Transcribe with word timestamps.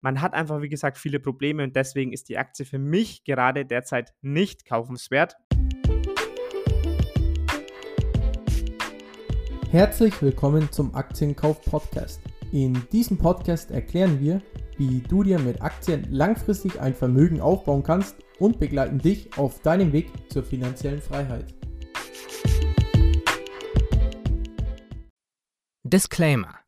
man 0.00 0.20
hat 0.20 0.34
einfach, 0.34 0.62
wie 0.62 0.68
gesagt, 0.68 0.96
viele 0.96 1.18
Probleme 1.18 1.64
und 1.64 1.74
deswegen 1.74 2.12
ist 2.12 2.28
die 2.28 2.38
Aktie 2.38 2.64
für 2.64 2.78
mich 2.78 3.24
gerade 3.24 3.64
derzeit 3.64 4.12
nicht 4.20 4.64
kaufenswert. 4.64 5.36
Herzlich 9.70 10.20
willkommen 10.22 10.70
zum 10.72 10.94
Aktienkauf 10.94 11.60
Podcast. 11.62 12.22
In 12.52 12.80
diesem 12.92 13.18
Podcast 13.18 13.70
erklären 13.70 14.20
wir, 14.20 14.40
wie 14.78 15.00
du 15.00 15.22
dir 15.22 15.38
mit 15.38 15.60
Aktien 15.60 16.06
langfristig 16.10 16.80
ein 16.80 16.94
Vermögen 16.94 17.40
aufbauen 17.40 17.82
kannst 17.82 18.16
und 18.38 18.58
begleiten 18.60 18.98
dich 18.98 19.36
auf 19.36 19.60
deinem 19.60 19.92
Weg 19.92 20.10
zur 20.30 20.44
finanziellen 20.44 21.02
Freiheit. 21.02 21.54
Disclaimer 25.82 26.60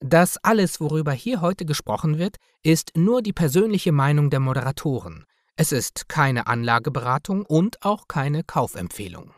das 0.00 0.38
alles, 0.38 0.80
worüber 0.80 1.12
hier 1.12 1.42
heute 1.42 1.64
gesprochen 1.64 2.18
wird, 2.18 2.36
ist 2.62 2.96
nur 2.96 3.22
die 3.22 3.34
persönliche 3.34 3.92
Meinung 3.92 4.30
der 4.30 4.40
Moderatoren. 4.40 5.26
Es 5.56 5.72
ist 5.72 6.08
keine 6.08 6.46
Anlageberatung 6.46 7.44
und 7.44 7.82
auch 7.84 8.08
keine 8.08 8.42
Kaufempfehlung. 8.42 9.34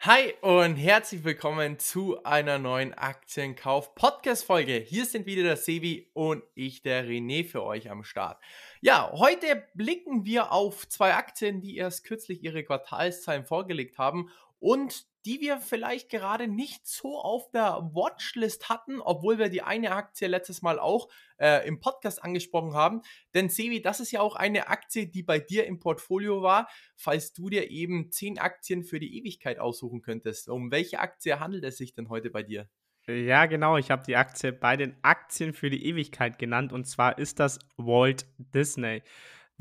Hi 0.00 0.34
und 0.40 0.74
herzlich 0.74 1.22
willkommen 1.22 1.78
zu 1.78 2.24
einer 2.24 2.58
neuen 2.58 2.92
Aktienkauf-Podcast-Folge. 2.92 4.74
Hier 4.74 5.04
sind 5.04 5.26
wieder 5.26 5.44
der 5.44 5.56
Sevi 5.56 6.10
und 6.12 6.42
ich, 6.56 6.82
der 6.82 7.06
René, 7.06 7.48
für 7.48 7.62
euch 7.62 7.88
am 7.88 8.02
Start. 8.02 8.42
Ja, 8.80 9.12
heute 9.12 9.62
blicken 9.74 10.24
wir 10.24 10.50
auf 10.50 10.88
zwei 10.88 11.14
Aktien, 11.14 11.60
die 11.60 11.76
erst 11.76 12.02
kürzlich 12.02 12.42
ihre 12.42 12.64
Quartalszahlen 12.64 13.44
vorgelegt 13.44 13.98
haben 13.98 14.28
und 14.58 15.06
die 15.24 15.40
wir 15.40 15.58
vielleicht 15.58 16.08
gerade 16.08 16.48
nicht 16.48 16.86
so 16.86 17.18
auf 17.18 17.50
der 17.50 17.90
Watchlist 17.92 18.68
hatten, 18.68 19.00
obwohl 19.00 19.38
wir 19.38 19.48
die 19.48 19.62
eine 19.62 19.92
Aktie 19.92 20.28
letztes 20.28 20.62
Mal 20.62 20.78
auch 20.78 21.08
äh, 21.38 21.66
im 21.66 21.80
Podcast 21.80 22.22
angesprochen 22.22 22.74
haben. 22.74 23.02
Denn 23.34 23.48
Sevi, 23.48 23.82
das 23.82 24.00
ist 24.00 24.10
ja 24.10 24.20
auch 24.20 24.36
eine 24.36 24.68
Aktie, 24.68 25.06
die 25.06 25.22
bei 25.22 25.38
dir 25.38 25.66
im 25.66 25.78
Portfolio 25.78 26.42
war, 26.42 26.68
falls 26.96 27.32
du 27.32 27.48
dir 27.48 27.70
eben 27.70 28.10
zehn 28.10 28.38
Aktien 28.38 28.84
für 28.84 29.00
die 29.00 29.18
Ewigkeit 29.18 29.58
aussuchen 29.58 30.02
könntest. 30.02 30.48
Um 30.48 30.70
welche 30.70 30.98
Aktie 30.98 31.38
handelt 31.40 31.64
es 31.64 31.76
sich 31.76 31.94
denn 31.94 32.08
heute 32.08 32.30
bei 32.30 32.42
dir? 32.42 32.68
Ja, 33.06 33.46
genau. 33.46 33.76
Ich 33.78 33.90
habe 33.90 34.04
die 34.06 34.16
Aktie 34.16 34.52
bei 34.52 34.76
den 34.76 34.96
Aktien 35.02 35.52
für 35.54 35.70
die 35.70 35.86
Ewigkeit 35.86 36.38
genannt 36.38 36.72
und 36.72 36.84
zwar 36.84 37.18
ist 37.18 37.40
das 37.40 37.58
Walt 37.76 38.26
Disney. 38.38 39.02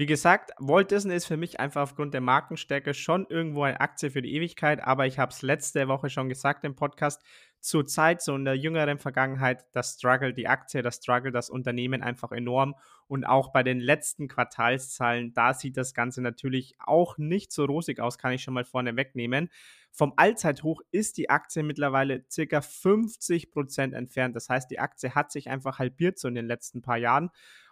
Wie 0.02 0.08
gesagt, 0.08 0.50
Walt 0.58 0.90
Disney 0.90 1.14
ist 1.14 1.28
für 1.28 1.38
mich 1.38 1.60
einfach 1.60 1.84
aufgrund 1.84 2.16
der 2.16 2.22
Markenstärke 2.22 2.96
schon 2.96 3.28
irgendwo 3.30 3.62
eine 3.62 3.80
Aktie 3.82 4.10
für 4.10 4.24
die 4.24 4.34
Ewigkeit, 4.34 4.84
aber 4.84 5.06
ich 5.06 5.20
habe 5.20 5.32
es 5.32 5.44
letzte 5.44 5.88
Woche 5.88 6.10
schon 6.10 6.28
gesagt 6.28 6.66
im 6.66 6.74
Podcast, 6.74 7.22
zur 7.60 7.86
Zeit, 7.86 8.24
so 8.24 8.36
in 8.36 8.44
der 8.44 8.56
jüngeren 8.56 8.98
Vergangenheit, 8.98 9.64
das 9.74 9.94
Struggle 9.94 10.34
die 10.34 10.48
Aktie, 10.48 10.82
das 10.82 10.96
Struggle 10.96 11.32
das 11.32 11.52
Unternehmen 11.52 12.02
einfach 12.02 12.32
enorm 12.32 12.74
und 13.08 13.26
auch 13.26 13.54
bei 13.54 13.62
den 13.62 13.80
letzten 13.80 14.28
Quartalszahlen, 14.28 15.36
da 15.36 15.54
sieht 15.54 15.78
das 15.78 15.94
Ganze 15.94 16.24
natürlich 16.24 16.74
auch 16.80 17.20
nicht 17.20 17.52
so 17.52 17.66
rosig 17.66 18.00
aus, 18.00 18.18
kann 18.18 18.34
ich 18.34 18.42
schon 18.42 18.56
mal 18.56 18.66
vorne 18.66 18.96
wegnehmen. 18.96 19.50
Vom 19.92 20.14
Allzeithoch 20.16 20.82
ist 20.90 21.18
die 21.18 21.30
Aktie 21.30 21.62
mittlerweile 21.62 22.26
circa 22.32 22.62
50 22.62 23.52
Prozent 23.52 23.94
entfernt. 23.94 24.36
Das 24.36 24.50
heißt, 24.50 24.72
die 24.72 24.80
Aktie 24.80 25.14
hat 25.14 25.32
sich 25.32 25.50
einfach 25.50 25.78
halbiert 25.78 26.18
so 26.18 26.28
in 26.28 26.36
den 26.36 26.48
letzten 26.48 26.82
paar 26.82 26.98
Jahren. 26.98 27.30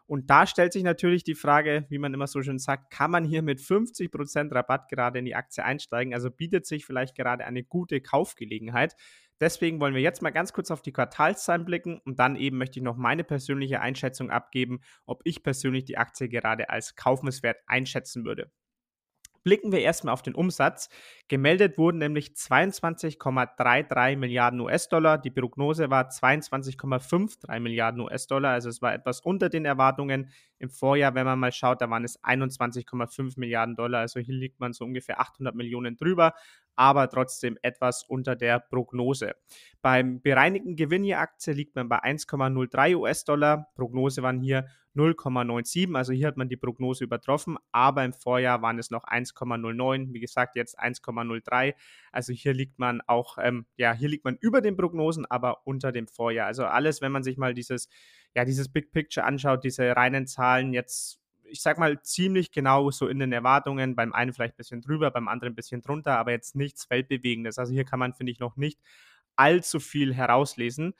Und 0.09 0.31
da 0.31 0.47
stellt 0.47 0.73
sich 0.73 0.81
natürlich 0.81 1.23
die 1.23 1.35
Frage, 1.35 1.85
wie 1.89 1.99
man 1.99 2.15
immer 2.15 2.25
so 2.25 2.41
schön 2.41 2.57
sagt, 2.57 2.89
kann 2.89 3.11
man 3.11 3.23
hier 3.23 3.43
mit 3.43 3.59
50% 3.59 4.51
Rabatt 4.51 4.89
gerade 4.89 5.19
in 5.19 5.25
die 5.25 5.35
Aktie 5.35 5.63
einsteigen? 5.63 6.15
Also 6.15 6.31
bietet 6.31 6.65
sich 6.65 6.83
vielleicht 6.83 7.15
gerade 7.15 7.45
eine 7.45 7.63
gute 7.63 8.01
Kaufgelegenheit. 8.01 8.95
Deswegen 9.39 9.79
wollen 9.79 9.93
wir 9.93 10.01
jetzt 10.01 10.23
mal 10.23 10.31
ganz 10.31 10.51
kurz 10.51 10.71
auf 10.71 10.81
die 10.81 10.93
Quartalszahlen 10.93 11.63
blicken 11.63 12.01
und 12.05 12.17
dann 12.17 12.37
eben 12.37 12.57
möchte 12.57 12.79
ich 12.79 12.83
noch 12.83 12.97
meine 12.97 13.23
persönliche 13.23 13.81
Einschätzung 13.81 14.31
abgeben, 14.31 14.79
ob 15.05 15.21
ich 15.25 15.43
persönlich 15.43 15.85
die 15.85 15.99
Aktie 15.99 16.27
gerade 16.27 16.71
als 16.71 16.95
kaufenswert 16.95 17.57
einschätzen 17.67 18.25
würde. 18.25 18.51
Blicken 19.43 19.71
wir 19.71 19.79
erstmal 19.79 20.13
auf 20.13 20.21
den 20.21 20.35
Umsatz. 20.35 20.89
Gemeldet 21.27 21.77
wurden 21.77 21.97
nämlich 21.97 22.29
22,33 22.29 24.15
Milliarden 24.17 24.59
US-Dollar. 24.59 25.17
Die 25.17 25.29
Prognose 25.31 25.89
war 25.89 26.09
22,53 26.09 27.59
Milliarden 27.59 28.01
US-Dollar. 28.01 28.51
Also 28.51 28.69
es 28.69 28.81
war 28.81 28.93
etwas 28.93 29.21
unter 29.21 29.49
den 29.49 29.65
Erwartungen. 29.65 30.29
Im 30.57 30.69
Vorjahr, 30.69 31.15
wenn 31.15 31.25
man 31.25 31.39
mal 31.39 31.51
schaut, 31.51 31.81
da 31.81 31.89
waren 31.89 32.03
es 32.03 32.21
21,5 32.23 33.39
Milliarden 33.39 33.75
Dollar. 33.75 34.01
Also 34.01 34.19
hier 34.19 34.35
liegt 34.35 34.59
man 34.59 34.73
so 34.73 34.85
ungefähr 34.85 35.19
800 35.19 35.55
Millionen 35.55 35.95
drüber, 35.95 36.33
aber 36.79 37.09
trotzdem 37.09 37.57
etwas 37.61 38.03
unter 38.03 38.37
der 38.37 38.57
Prognose. 38.57 39.33
Beim 39.81 40.21
bereinigten 40.21 40.77
Gewinn 40.77 41.03
je 41.03 41.15
Aktie 41.15 41.51
liegt 41.51 41.75
man 41.75 41.89
bei 41.89 42.01
1,03 42.01 42.95
US-Dollar. 42.95 43.67
Prognose 43.75 44.23
waren 44.23 44.39
hier 44.39 44.65
0,97. 44.95 45.93
Also 45.93 46.13
hier 46.13 46.27
hat 46.27 46.37
man 46.37 46.47
die 46.47 46.55
Prognose 46.55 47.03
übertroffen, 47.03 47.57
aber 47.73 48.05
im 48.05 48.13
Vorjahr 48.13 48.61
waren 48.61 48.79
es 48.79 48.91
noch 48.91 49.03
1,09. 49.03 50.13
Wie 50.13 50.21
gesagt, 50.21 50.55
jetzt 50.55 50.79
1,03. 50.79 51.73
Also 52.13 52.31
hier 52.31 52.53
liegt 52.53 52.79
man 52.79 53.01
auch, 53.07 53.37
ähm, 53.41 53.65
ja, 53.75 53.91
hier 53.91 54.07
liegt 54.07 54.23
man 54.23 54.37
über 54.39 54.61
den 54.61 54.77
Prognosen, 54.77 55.25
aber 55.25 55.67
unter 55.67 55.91
dem 55.91 56.07
Vorjahr. 56.07 56.47
Also 56.47 56.63
alles, 56.63 57.01
wenn 57.01 57.11
man 57.11 57.23
sich 57.23 57.37
mal 57.37 57.53
dieses, 57.53 57.89
ja, 58.35 58.45
dieses 58.45 58.69
Big 58.69 58.93
Picture 58.93 59.25
anschaut, 59.25 59.65
diese 59.65 59.97
reinen 59.97 60.27
Zahlen 60.27 60.71
jetzt 60.71 61.19
ich 61.49 61.61
sag 61.61 61.77
mal, 61.77 62.01
ziemlich 62.01 62.51
genau 62.51 62.91
so 62.91 63.07
in 63.07 63.19
den 63.19 63.31
Erwartungen. 63.31 63.95
Beim 63.95 64.13
einen 64.13 64.33
vielleicht 64.33 64.55
ein 64.55 64.57
bisschen 64.57 64.81
drüber, 64.81 65.11
beim 65.11 65.27
anderen 65.27 65.53
ein 65.53 65.55
bisschen 65.55 65.81
drunter, 65.81 66.17
aber 66.17 66.31
jetzt 66.31 66.55
nichts 66.55 66.89
Weltbewegendes. 66.89 67.57
Also 67.57 67.73
hier 67.73 67.85
kann 67.85 67.99
man, 67.99 68.13
finde 68.13 68.31
ich, 68.31 68.39
noch 68.39 68.57
nicht 68.57 68.79
allzu 69.35 69.79
viel 69.79 70.13
herauslesen. 70.13 70.93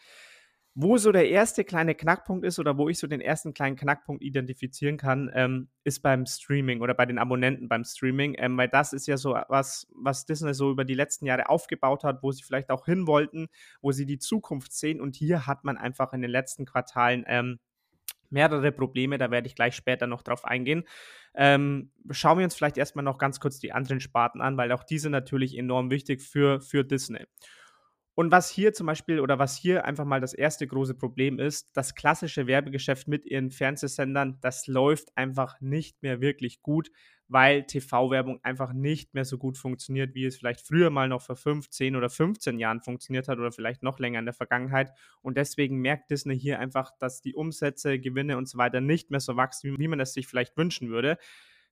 Wo 0.75 0.97
so 0.97 1.11
der 1.11 1.27
erste 1.27 1.65
kleine 1.65 1.93
Knackpunkt 1.93 2.45
ist 2.45 2.57
oder 2.59 2.77
wo 2.77 2.87
ich 2.87 2.99
so 2.99 3.07
den 3.07 3.19
ersten 3.19 3.53
kleinen 3.53 3.75
Knackpunkt 3.75 4.23
identifizieren 4.23 4.97
kann, 4.97 5.29
ähm, 5.33 5.67
ist 5.83 6.01
beim 6.01 6.25
Streaming 6.25 6.81
oder 6.81 6.93
bei 6.93 7.05
den 7.05 7.17
Abonnenten 7.17 7.67
beim 7.67 7.83
Streaming, 7.83 8.35
ähm, 8.37 8.55
weil 8.55 8.69
das 8.69 8.93
ist 8.93 9.07
ja 9.07 9.17
so 9.17 9.37
was, 9.49 9.87
was 9.93 10.25
Disney 10.25 10.53
so 10.53 10.71
über 10.71 10.85
die 10.85 10.93
letzten 10.93 11.25
Jahre 11.25 11.49
aufgebaut 11.49 12.03
hat, 12.03 12.23
wo 12.23 12.31
sie 12.31 12.43
vielleicht 12.43 12.69
auch 12.69 12.85
hin 12.85 13.07
wollten, 13.07 13.47
wo 13.81 13.91
sie 13.91 14.05
die 14.05 14.19
Zukunft 14.19 14.71
sehen 14.71 15.01
und 15.01 15.15
hier 15.15 15.47
hat 15.47 15.65
man 15.65 15.75
einfach 15.75 16.13
in 16.13 16.21
den 16.21 16.31
letzten 16.31 16.65
Quartalen 16.65 17.25
ähm, 17.27 17.59
mehrere 18.31 18.71
Probleme, 18.71 19.17
da 19.17 19.31
werde 19.31 19.47
ich 19.47 19.55
gleich 19.55 19.75
später 19.75 20.07
noch 20.07 20.21
drauf 20.21 20.45
eingehen. 20.45 20.83
Ähm, 21.35 21.91
schauen 22.11 22.37
wir 22.37 22.45
uns 22.45 22.55
vielleicht 22.55 22.77
erstmal 22.77 23.05
noch 23.05 23.17
ganz 23.17 23.39
kurz 23.39 23.59
die 23.59 23.71
anderen 23.71 23.99
Sparten 23.99 24.41
an, 24.41 24.57
weil 24.57 24.71
auch 24.71 24.83
diese 24.83 25.09
natürlich 25.09 25.57
enorm 25.57 25.91
wichtig 25.91 26.21
für, 26.21 26.61
für 26.61 26.83
Disney. 26.83 27.25
Und 28.19 28.33
was 28.33 28.49
hier 28.49 28.73
zum 28.73 28.85
Beispiel 28.85 29.21
oder 29.21 29.39
was 29.39 29.55
hier 29.55 29.85
einfach 29.85 30.03
mal 30.03 30.19
das 30.19 30.33
erste 30.33 30.67
große 30.67 30.93
Problem 30.93 31.39
ist, 31.39 31.69
das 31.71 31.95
klassische 31.95 32.47
Werbegeschäft 32.47 33.07
mit 33.07 33.25
ihren 33.25 33.49
Fernsehsendern, 33.49 34.39
das 34.41 34.67
läuft 34.67 35.15
einfach 35.15 35.61
nicht 35.61 36.03
mehr 36.03 36.19
wirklich 36.19 36.61
gut, 36.61 36.91
weil 37.29 37.63
TV-Werbung 37.63 38.43
einfach 38.43 38.73
nicht 38.73 39.13
mehr 39.13 39.23
so 39.23 39.37
gut 39.37 39.57
funktioniert, 39.57 40.15
wie 40.15 40.25
es 40.25 40.35
vielleicht 40.35 40.67
früher 40.67 40.89
mal 40.89 41.07
noch 41.07 41.21
vor 41.21 41.37
15 41.37 41.95
oder 41.95 42.09
15 42.09 42.59
Jahren 42.59 42.81
funktioniert 42.81 43.29
hat 43.29 43.39
oder 43.39 43.53
vielleicht 43.53 43.83
noch 43.83 43.99
länger 43.99 44.19
in 44.19 44.25
der 44.25 44.33
Vergangenheit. 44.33 44.91
Und 45.21 45.37
deswegen 45.37 45.77
merkt 45.77 46.11
Disney 46.11 46.37
hier 46.37 46.59
einfach, 46.59 46.91
dass 46.99 47.21
die 47.21 47.35
Umsätze, 47.35 47.99
Gewinne 47.99 48.35
und 48.35 48.49
so 48.49 48.57
weiter 48.57 48.81
nicht 48.81 49.11
mehr 49.11 49.21
so 49.21 49.37
wachsen, 49.37 49.79
wie 49.79 49.87
man 49.87 50.01
es 50.01 50.11
sich 50.11 50.27
vielleicht 50.27 50.57
wünschen 50.57 50.89
würde. 50.89 51.17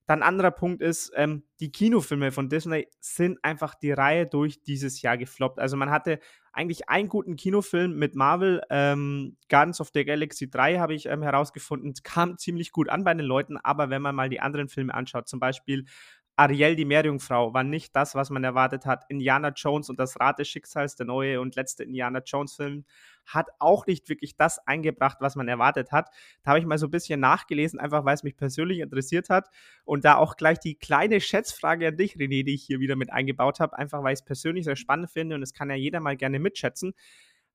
Dann 0.08 0.22
anderer 0.22 0.50
Punkt 0.50 0.80
ist, 0.80 1.12
ähm, 1.16 1.44
die 1.60 1.70
Kinofilme 1.70 2.32
von 2.32 2.48
Disney 2.48 2.88
sind 2.98 3.38
einfach 3.44 3.74
die 3.74 3.92
Reihe 3.92 4.26
durch 4.26 4.62
dieses 4.62 5.02
Jahr 5.02 5.18
gefloppt. 5.18 5.58
Also 5.58 5.76
man 5.76 5.90
hatte 5.90 6.18
eigentlich 6.50 6.88
einen 6.88 7.10
guten 7.10 7.36
Kinofilm 7.36 7.98
mit 7.98 8.14
Marvel, 8.14 8.62
ähm, 8.70 9.36
Guardians 9.50 9.82
of 9.82 9.90
the 9.92 10.06
Galaxy 10.06 10.48
3 10.48 10.78
habe 10.78 10.94
ich 10.94 11.04
ähm, 11.04 11.22
herausgefunden, 11.22 11.92
kam 12.04 12.38
ziemlich 12.38 12.72
gut 12.72 12.88
an 12.88 13.04
bei 13.04 13.12
den 13.12 13.26
Leuten, 13.26 13.58
aber 13.58 13.90
wenn 13.90 14.00
man 14.00 14.14
mal 14.14 14.30
die 14.30 14.40
anderen 14.40 14.70
Filme 14.70 14.94
anschaut, 14.94 15.28
zum 15.28 15.40
Beispiel 15.40 15.84
Ariel, 16.38 16.76
die 16.76 16.84
Meerjungfrau, 16.84 17.52
war 17.52 17.64
nicht 17.64 17.96
das, 17.96 18.14
was 18.14 18.30
man 18.30 18.44
erwartet 18.44 18.86
hat. 18.86 19.04
Indiana 19.08 19.48
Jones 19.48 19.90
und 19.90 19.98
das 19.98 20.20
Rad 20.20 20.38
des 20.38 20.48
Schicksals, 20.48 20.94
der 20.94 21.04
neue 21.04 21.40
und 21.40 21.56
letzte 21.56 21.82
Indiana 21.82 22.20
Jones-Film, 22.24 22.84
hat 23.26 23.48
auch 23.58 23.86
nicht 23.86 24.08
wirklich 24.08 24.36
das 24.36 24.64
eingebracht, 24.64 25.16
was 25.20 25.34
man 25.34 25.48
erwartet 25.48 25.90
hat. 25.90 26.10
Da 26.44 26.50
habe 26.50 26.60
ich 26.60 26.64
mal 26.64 26.78
so 26.78 26.86
ein 26.86 26.92
bisschen 26.92 27.18
nachgelesen, 27.18 27.80
einfach 27.80 28.04
weil 28.04 28.14
es 28.14 28.22
mich 28.22 28.36
persönlich 28.36 28.78
interessiert 28.78 29.30
hat. 29.30 29.48
Und 29.84 30.04
da 30.04 30.14
auch 30.14 30.36
gleich 30.36 30.60
die 30.60 30.76
kleine 30.76 31.20
Schätzfrage 31.20 31.88
an 31.88 31.96
dich, 31.96 32.14
René, 32.14 32.44
die 32.44 32.54
ich 32.54 32.62
hier 32.62 32.78
wieder 32.78 32.94
mit 32.94 33.12
eingebaut 33.12 33.58
habe, 33.58 33.76
einfach 33.76 34.04
weil 34.04 34.12
ich 34.12 34.20
es 34.20 34.24
persönlich 34.24 34.64
sehr 34.64 34.76
spannend 34.76 35.10
finde 35.10 35.34
und 35.34 35.42
es 35.42 35.52
kann 35.52 35.70
ja 35.70 35.76
jeder 35.76 35.98
mal 35.98 36.16
gerne 36.16 36.38
mitschätzen. 36.38 36.94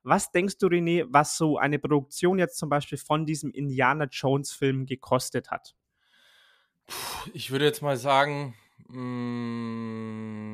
Was 0.02 0.30
denkst 0.30 0.58
du, 0.58 0.66
René, 0.66 1.06
was 1.08 1.38
so 1.38 1.56
eine 1.56 1.78
Produktion 1.78 2.38
jetzt 2.38 2.58
zum 2.58 2.68
Beispiel 2.68 2.98
von 2.98 3.24
diesem 3.24 3.50
Indiana 3.50 4.04
Jones-Film 4.10 4.84
gekostet 4.84 5.50
hat? 5.50 5.74
Ich 7.32 7.50
würde 7.50 7.64
jetzt 7.64 7.80
mal 7.80 7.96
sagen, 7.96 8.54
hm, 8.88 10.48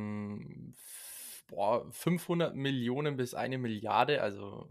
boah, 1.48 1.90
500 1.90 2.54
Millionen 2.54 3.16
bis 3.16 3.34
eine 3.34 3.58
Milliarde. 3.58 4.22
Also, 4.22 4.70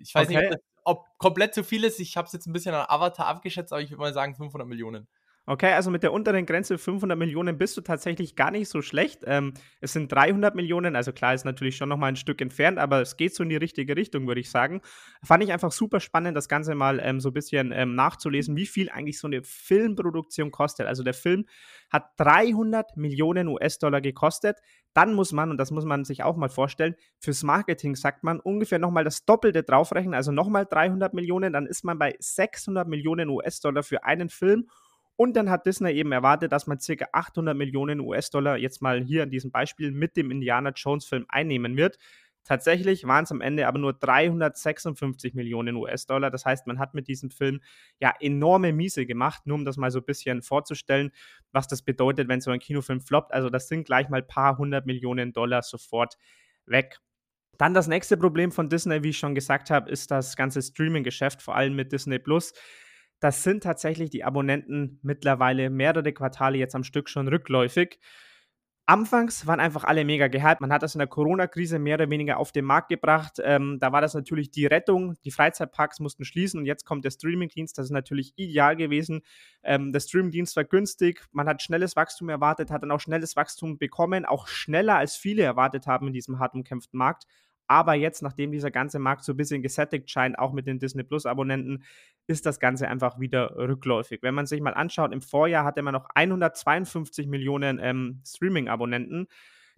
ich 0.00 0.14
weiß 0.14 0.28
okay. 0.28 0.36
nicht, 0.36 0.46
ob, 0.46 0.50
das, 0.52 0.60
ob 0.84 1.18
komplett 1.18 1.54
zu 1.54 1.64
viel 1.64 1.84
ist. 1.84 2.00
Ich 2.00 2.16
habe 2.16 2.26
es 2.26 2.32
jetzt 2.32 2.46
ein 2.46 2.52
bisschen 2.52 2.74
an 2.74 2.86
Avatar 2.88 3.26
abgeschätzt, 3.26 3.72
aber 3.72 3.82
ich 3.82 3.90
würde 3.90 4.00
mal 4.00 4.14
sagen 4.14 4.34
500 4.34 4.66
Millionen. 4.68 5.06
Okay, 5.48 5.74
also 5.74 5.92
mit 5.92 6.02
der 6.02 6.12
unteren 6.12 6.44
Grenze 6.44 6.76
500 6.76 7.16
Millionen 7.16 7.56
bist 7.56 7.76
du 7.76 7.80
tatsächlich 7.80 8.34
gar 8.34 8.50
nicht 8.50 8.68
so 8.68 8.82
schlecht. 8.82 9.22
Ähm, 9.26 9.54
es 9.80 9.92
sind 9.92 10.10
300 10.10 10.56
Millionen, 10.56 10.96
also 10.96 11.12
klar 11.12 11.34
ist 11.34 11.44
natürlich 11.44 11.76
schon 11.76 11.88
nochmal 11.88 12.08
ein 12.08 12.16
Stück 12.16 12.40
entfernt, 12.40 12.80
aber 12.80 13.00
es 13.00 13.16
geht 13.16 13.32
so 13.32 13.44
in 13.44 13.50
die 13.50 13.56
richtige 13.56 13.94
Richtung, 13.94 14.26
würde 14.26 14.40
ich 14.40 14.50
sagen. 14.50 14.80
Fand 15.22 15.44
ich 15.44 15.52
einfach 15.52 15.70
super 15.70 16.00
spannend, 16.00 16.36
das 16.36 16.48
Ganze 16.48 16.74
mal 16.74 16.98
ähm, 17.00 17.20
so 17.20 17.30
ein 17.30 17.32
bisschen 17.32 17.70
ähm, 17.70 17.94
nachzulesen, 17.94 18.56
wie 18.56 18.66
viel 18.66 18.90
eigentlich 18.90 19.20
so 19.20 19.28
eine 19.28 19.44
Filmproduktion 19.44 20.50
kostet. 20.50 20.88
Also 20.88 21.04
der 21.04 21.14
Film 21.14 21.44
hat 21.90 22.10
300 22.16 22.96
Millionen 22.96 23.46
US-Dollar 23.46 24.00
gekostet. 24.00 24.58
Dann 24.94 25.14
muss 25.14 25.30
man, 25.30 25.52
und 25.52 25.58
das 25.58 25.70
muss 25.70 25.84
man 25.84 26.04
sich 26.04 26.24
auch 26.24 26.36
mal 26.36 26.48
vorstellen, 26.48 26.96
fürs 27.20 27.44
Marketing 27.44 27.94
sagt 27.94 28.24
man 28.24 28.40
ungefähr 28.40 28.80
nochmal 28.80 29.04
das 29.04 29.24
Doppelte 29.24 29.62
draufrechnen, 29.62 30.14
also 30.14 30.32
nochmal 30.32 30.66
300 30.68 31.14
Millionen, 31.14 31.52
dann 31.52 31.66
ist 31.66 31.84
man 31.84 32.00
bei 32.00 32.16
600 32.18 32.88
Millionen 32.88 33.28
US-Dollar 33.28 33.84
für 33.84 34.02
einen 34.02 34.28
Film 34.28 34.66
und 35.16 35.34
dann 35.34 35.50
hat 35.50 35.66
Disney 35.66 35.92
eben 35.92 36.12
erwartet, 36.12 36.52
dass 36.52 36.66
man 36.66 36.78
ca. 36.78 37.08
800 37.12 37.56
Millionen 37.56 38.00
US-Dollar 38.00 38.56
jetzt 38.58 38.82
mal 38.82 39.02
hier 39.02 39.22
in 39.22 39.30
diesem 39.30 39.50
Beispiel 39.50 39.90
mit 39.90 40.16
dem 40.16 40.30
Indiana 40.30 40.70
Jones-Film 40.70 41.26
einnehmen 41.28 41.76
wird. 41.76 41.98
Tatsächlich 42.44 43.04
waren 43.08 43.24
es 43.24 43.32
am 43.32 43.40
Ende 43.40 43.66
aber 43.66 43.78
nur 43.78 43.92
356 43.92 45.34
Millionen 45.34 45.74
US-Dollar. 45.74 46.30
Das 46.30 46.44
heißt, 46.44 46.68
man 46.68 46.78
hat 46.78 46.94
mit 46.94 47.08
diesem 47.08 47.30
Film 47.30 47.60
ja 47.98 48.14
enorme 48.20 48.72
Miese 48.72 49.04
gemacht, 49.04 49.46
nur 49.46 49.56
um 49.56 49.64
das 49.64 49.76
mal 49.76 49.90
so 49.90 49.98
ein 49.98 50.04
bisschen 50.04 50.42
vorzustellen, 50.42 51.10
was 51.50 51.66
das 51.66 51.82
bedeutet, 51.82 52.28
wenn 52.28 52.40
so 52.40 52.52
ein 52.52 52.60
Kinofilm 52.60 53.00
floppt. 53.00 53.32
Also 53.32 53.50
das 53.50 53.66
sind 53.66 53.84
gleich 53.84 54.08
mal 54.10 54.20
ein 54.20 54.26
paar 54.28 54.58
hundert 54.58 54.86
Millionen 54.86 55.32
Dollar 55.32 55.62
sofort 55.62 56.16
weg. 56.66 57.00
Dann 57.58 57.74
das 57.74 57.88
nächste 57.88 58.16
Problem 58.16 58.52
von 58.52 58.68
Disney, 58.68 59.02
wie 59.02 59.10
ich 59.10 59.18
schon 59.18 59.34
gesagt 59.34 59.70
habe, 59.70 59.90
ist 59.90 60.12
das 60.12 60.36
ganze 60.36 60.62
Streaming-Geschäft, 60.62 61.42
vor 61.42 61.56
allem 61.56 61.74
mit 61.74 61.90
Disney 61.90 62.20
Plus. 62.20 62.52
Das 63.20 63.42
sind 63.42 63.62
tatsächlich 63.62 64.10
die 64.10 64.24
Abonnenten 64.24 64.98
mittlerweile 65.02 65.70
mehrere 65.70 66.12
Quartale 66.12 66.58
jetzt 66.58 66.74
am 66.74 66.84
Stück 66.84 67.08
schon 67.08 67.28
rückläufig. 67.28 67.98
Anfangs 68.88 69.48
waren 69.48 69.58
einfach 69.58 69.82
alle 69.82 70.04
mega 70.04 70.28
gehypt. 70.28 70.60
Man 70.60 70.72
hat 70.72 70.84
das 70.84 70.94
in 70.94 71.00
der 71.00 71.08
Corona-Krise 71.08 71.80
mehr 71.80 71.96
oder 71.96 72.08
weniger 72.08 72.38
auf 72.38 72.52
den 72.52 72.64
Markt 72.64 72.88
gebracht. 72.88 73.40
Ähm, 73.42 73.78
da 73.80 73.90
war 73.90 74.00
das 74.00 74.14
natürlich 74.14 74.52
die 74.52 74.64
Rettung. 74.64 75.16
Die 75.24 75.32
Freizeitparks 75.32 75.98
mussten 75.98 76.24
schließen 76.24 76.60
und 76.60 76.66
jetzt 76.66 76.84
kommt 76.84 77.04
der 77.04 77.10
Streaming-Dienst. 77.10 77.76
Das 77.76 77.86
ist 77.86 77.90
natürlich 77.90 78.32
ideal 78.36 78.76
gewesen. 78.76 79.22
Ähm, 79.64 79.90
der 79.90 79.98
Streaming-Dienst 79.98 80.54
war 80.54 80.62
günstig. 80.62 81.24
Man 81.32 81.48
hat 81.48 81.62
schnelles 81.62 81.96
Wachstum 81.96 82.28
erwartet, 82.28 82.70
hat 82.70 82.84
dann 82.84 82.92
auch 82.92 83.00
schnelles 83.00 83.34
Wachstum 83.34 83.76
bekommen. 83.76 84.24
Auch 84.24 84.46
schneller 84.46 84.94
als 84.94 85.16
viele 85.16 85.42
erwartet 85.42 85.88
haben 85.88 86.06
in 86.06 86.12
diesem 86.12 86.38
hart 86.38 86.54
umkämpften 86.54 86.96
Markt. 86.96 87.24
Aber 87.68 87.94
jetzt, 87.94 88.22
nachdem 88.22 88.52
dieser 88.52 88.70
ganze 88.70 88.98
Markt 88.98 89.24
so 89.24 89.32
ein 89.32 89.36
bisschen 89.36 89.62
gesättigt 89.62 90.10
scheint, 90.10 90.38
auch 90.38 90.52
mit 90.52 90.66
den 90.66 90.78
Disney 90.78 91.02
Plus 91.02 91.26
Abonnenten, 91.26 91.84
ist 92.26 92.46
das 92.46 92.60
Ganze 92.60 92.88
einfach 92.88 93.18
wieder 93.18 93.56
rückläufig. 93.56 94.20
Wenn 94.22 94.34
man 94.34 94.46
sich 94.46 94.60
mal 94.60 94.74
anschaut, 94.74 95.12
im 95.12 95.20
Vorjahr 95.20 95.64
hatte 95.64 95.82
man 95.82 95.92
noch 95.92 96.08
152 96.14 97.26
Millionen 97.26 97.78
ähm, 97.82 98.22
Streaming-Abonnenten. 98.24 99.26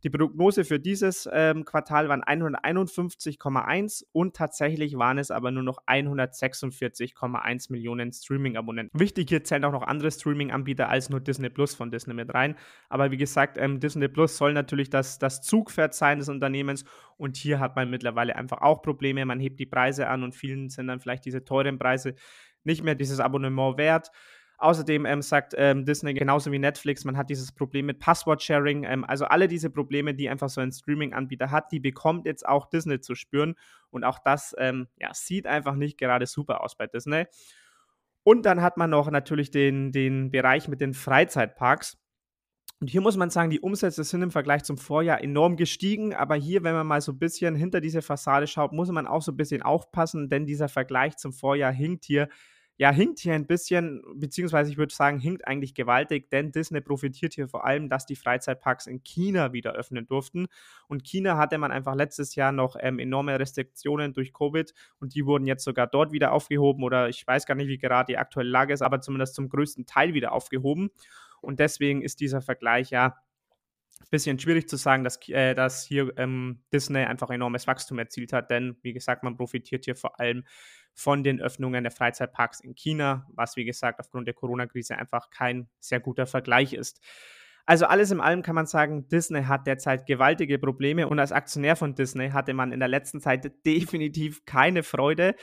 Die 0.05 0.11
Prognose 0.11 0.65
für 0.65 0.79
dieses 0.79 1.29
ähm, 1.33 1.65
Quartal 1.65 2.09
waren 2.09 2.23
151,1 2.23 4.05
und 4.13 4.37
tatsächlich 4.37 4.97
waren 4.97 5.19
es 5.19 5.33
aber 5.33 5.51
nur 5.51 5.65
noch 5.65 5.79
146,1 5.87 7.73
Millionen 7.73 8.13
Streaming-Abonnenten. 8.13 8.99
Wichtig, 8.99 9.29
hier 9.29 9.43
zählen 9.43 9.65
auch 9.65 9.73
noch 9.73 9.83
andere 9.83 10.13
Streaming-Anbieter 10.13 10.89
als 10.89 11.11
nur 11.11 11.19
Disney 11.19 11.51
Plus 11.51 11.75
von 11.75 11.91
Disney 11.91 12.15
mit 12.15 12.33
rein. 12.33 12.55
Aber 12.89 13.11
wie 13.11 13.17
gesagt, 13.17 13.59
ähm, 13.59 13.81
Disney 13.81 14.07
Plus 14.07 14.37
soll 14.37 14.53
natürlich 14.53 14.89
das, 14.89 15.19
das 15.19 15.43
Zugpferd 15.43 15.95
sein 15.95 16.21
des 16.21 16.29
Unternehmens 16.29 16.85
und 17.17 17.37
hier 17.37 17.59
hat 17.59 17.75
man 17.75 17.91
mittlerweile 17.91 18.37
einfach 18.37 18.61
auch 18.61 18.83
Probleme. 18.83 19.27
Man 19.27 19.41
hebt 19.41 19.59
die 19.59 19.67
Preise 19.67 20.09
an 20.09 20.23
und 20.23 20.37
vielen 20.37 20.69
sind 20.71 20.87
dann 20.87 21.01
vielleicht 21.01 21.25
diese 21.25 21.45
teuren 21.45 21.77
Preise 21.77 22.15
nicht 22.63 22.85
mehr 22.85 22.95
dieses 22.95 23.19
Abonnement 23.19 23.79
wert. 23.79 24.13
Außerdem 24.61 25.07
ähm, 25.07 25.23
sagt 25.23 25.55
ähm, 25.57 25.85
Disney 25.85 26.15
genauso 26.15 26.51
wie 26.51 26.59
Netflix, 26.59 27.05
man 27.05 27.17
hat 27.17 27.31
dieses 27.31 27.53
Problem 27.53 27.87
mit 27.87 28.01
Passwort-Sharing. 28.01 28.83
Ähm, 28.83 29.05
also 29.05 29.25
alle 29.27 29.47
diese 29.47 29.71
Probleme, 29.71 30.15
die 30.15 30.29
einfach 30.29 30.49
so 30.49 30.61
ein 30.61 30.73
Streaming-Anbieter 30.73 31.53
hat, 31.53 31.71
die 31.71 31.79
bekommt 31.79 32.27
jetzt 32.27 32.47
auch 32.47 32.67
Disney 32.69 33.01
zu 33.01 33.15
spüren. 33.15 33.55
Und 33.91 34.03
auch 34.03 34.19
das 34.19 34.57
ähm, 34.59 34.89
ja, 34.99 35.15
sieht 35.15 35.47
einfach 35.47 35.77
nicht 35.77 35.97
gerade 35.97 36.27
super 36.27 36.65
aus 36.65 36.77
bei 36.77 36.89
Disney. 36.89 37.27
Und 38.25 38.47
dann 38.47 38.61
hat 38.61 38.77
man 38.77 38.91
noch 38.91 39.09
natürlich 39.13 39.53
den, 39.53 39.93
den 39.93 40.33
Bereich 40.33 40.67
mit 40.67 40.81
den 40.81 40.93
Freizeitparks. 40.93 41.97
Und 42.81 42.91
hier 42.91 43.01
muss 43.01 43.17
man 43.17 43.31
sagen, 43.31 43.51
die 43.51 43.61
Umsätze 43.61 44.03
sind 44.03 44.23
im 44.23 44.33
Vergleich 44.33 44.65
zum 44.65 44.77
Vorjahr 44.77 45.23
enorm 45.23 45.57
gestiegen. 45.57 46.15
Aber 46.15 46.35
hier, 46.35 46.65
wenn 46.65 46.75
man 46.75 46.87
mal 46.87 47.01
so 47.01 47.13
ein 47.13 47.19
bisschen 47.19 47.55
hinter 47.55 47.81
diese 47.81 48.03
Fassade 48.03 48.49
schaut, 48.49 48.73
muss 48.73 48.91
man 48.91 49.07
auch 49.07 49.23
so 49.23 49.31
ein 49.31 49.37
bisschen 49.37 49.63
aufpassen, 49.63 50.29
denn 50.29 50.47
dieser 50.47 50.69
Vergleich 50.69 51.17
zum 51.17 51.33
Vorjahr 51.33 51.73
hinkt 51.73 52.05
hier 52.05 52.29
ja, 52.81 52.93
hinkt 52.93 53.19
hier 53.19 53.35
ein 53.35 53.49
bisschen, 53.49 54.03
beziehungsweise 54.15 54.71
ich 54.71 54.79
würde 54.79 54.95
sagen, 54.95 55.19
hinkt 55.19 55.49
eigentlich 55.49 55.75
gewaltig, 55.75 56.31
denn 56.31 56.53
Disney 56.53 56.81
profitiert 56.81 57.35
hier 57.35 57.49
vor 57.49 57.65
allem, 57.65 57.89
dass 57.89 58.07
die 58.07 58.15
Freizeitparks 58.15 58.87
in 58.87 59.03
China 59.03 59.53
wieder 59.53 59.73
öffnen 59.73 60.07
durften. 60.07 60.47
Und 60.87 61.03
China 61.03 61.37
hatte 61.37 61.59
man 61.59 61.73
einfach 61.73 61.97
letztes 61.97 62.37
Jahr 62.37 62.53
noch 62.53 62.77
ähm, 62.79 63.01
enorme 63.01 63.37
Restriktionen 63.39 64.13
durch 64.13 64.33
Covid 64.33 64.73
und 65.01 65.17
die 65.17 65.27
wurden 65.27 65.47
jetzt 65.47 65.65
sogar 65.65 65.89
dort 65.89 66.13
wieder 66.13 66.33
aufgehoben 66.33 66.85
oder 66.85 67.09
ich 67.09 67.27
weiß 67.27 67.47
gar 67.47 67.57
nicht, 67.57 67.67
wie 67.67 67.79
gerade 67.79 68.13
die 68.13 68.19
aktuelle 68.19 68.51
Lage 68.51 68.73
ist, 68.73 68.83
aber 68.83 69.01
zumindest 69.01 69.35
zum 69.35 69.49
größten 69.49 69.85
Teil 69.85 70.15
wieder 70.15 70.31
aufgehoben. 70.31 70.91
Und 71.41 71.59
deswegen 71.59 72.03
ist 72.03 72.21
dieser 72.21 72.43
Vergleich 72.43 72.91
ja 72.91 73.17
bisschen 74.11 74.39
schwierig 74.39 74.69
zu 74.69 74.77
sagen, 74.77 75.05
dass, 75.05 75.19
äh, 75.29 75.55
dass 75.55 75.85
hier 75.85 76.13
ähm, 76.17 76.63
Disney 76.73 77.01
einfach 77.01 77.31
enormes 77.31 77.67
Wachstum 77.67 77.99
erzielt 77.99 78.33
hat, 78.33 78.51
denn 78.51 78.77
wie 78.83 78.93
gesagt, 78.93 79.23
man 79.23 79.37
profitiert 79.37 79.85
hier 79.85 79.97
vor 79.97 80.19
allem 80.21 80.45
von 80.95 81.23
den 81.23 81.41
Öffnungen 81.41 81.85
der 81.85 81.91
Freizeitparks 81.91 82.61
in 82.61 82.75
China, 82.75 83.27
was 83.35 83.57
wie 83.57 83.65
gesagt 83.65 84.01
aufgrund 84.01 84.27
der 84.27 84.35
Corona-Krise 84.35 84.97
einfach 84.97 85.31
kein 85.31 85.69
sehr 85.79 86.01
guter 86.01 86.27
Vergleich 86.27 86.73
ist. 86.73 87.01
Also 87.67 87.85
alles 87.85 88.11
in 88.11 88.21
allem 88.21 88.43
kann 88.43 88.55
man 88.55 88.67
sagen, 88.67 89.09
Disney 89.09 89.43
hat 89.45 89.67
derzeit 89.67 90.07
gewaltige 90.07 90.59
Probleme 90.59 91.07
und 91.07 91.19
als 91.19 91.33
Aktionär 91.33 91.77
von 91.77 91.95
Disney 91.95 92.31
hatte 92.31 92.55
man 92.55 92.73
in 92.73 92.81
der 92.81 92.89
letzten 92.89 93.21
Zeit 93.21 93.53
definitiv 93.67 94.47
keine 94.47 94.83
Freude. 94.83 95.35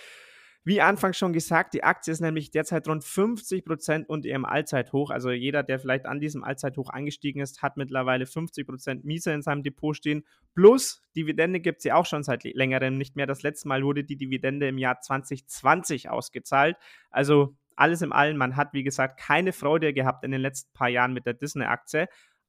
Wie 0.68 0.82
anfangs 0.82 1.18
schon 1.18 1.32
gesagt, 1.32 1.76
die 1.76 1.84
Aktie 1.84 2.12
ist 2.12 2.22
nämlich 2.22 2.50
derzeit 2.50 2.88
rund 2.88 3.04
50% 3.04 4.08
unter 4.08 4.28
ihrem 4.28 4.46
Allzeithoch. 4.46 5.12
Also 5.12 5.30
jeder, 5.30 5.62
der 5.62 5.78
vielleicht 5.78 6.08
an 6.08 6.20
diesem 6.20 6.44
Allzeithoch 6.44 6.90
eingestiegen 6.90 7.40
ist, 7.40 7.62
hat 7.62 7.78
mittlerweile 7.78 8.26
50% 8.26 9.02
Miese 9.04 9.32
in 9.32 9.44
seinem 9.44 9.62
Depot 9.62 9.96
stehen. 9.96 10.26
Plus 10.56 11.04
Dividende 11.16 11.60
gibt 11.60 11.78
es 11.78 11.84
ja 11.84 11.94
auch 11.94 12.08
schon 12.08 12.24
seit 12.24 12.44
längerem 12.44 12.98
nicht 12.98 13.16
mehr. 13.16 13.28
Das 13.28 13.44
letzte 13.44 13.68
Mal 13.68 13.84
wurde 13.84 14.04
die 14.04 14.18
Dividende 14.18 14.68
im 14.68 14.80
Jahr 14.80 15.00
2020 15.00 16.10
ausgezahlt. 16.10 16.78
Also 17.12 17.56
alles 17.76 18.02
im 18.02 18.12
Allen, 18.12 18.36
man 18.36 18.56
hat 18.56 18.74
wie 18.74 18.84
gesagt 18.84 19.20
keine 19.20 19.54
Freude 19.54 19.94
gehabt 19.94 20.26
in 20.26 20.32
den 20.32 20.42
letzten 20.42 20.74
paar 20.74 20.90
Jahren 20.90 21.14
mit 21.14 21.28
der 21.28 21.36
Disney-Aktie. 21.36 22.08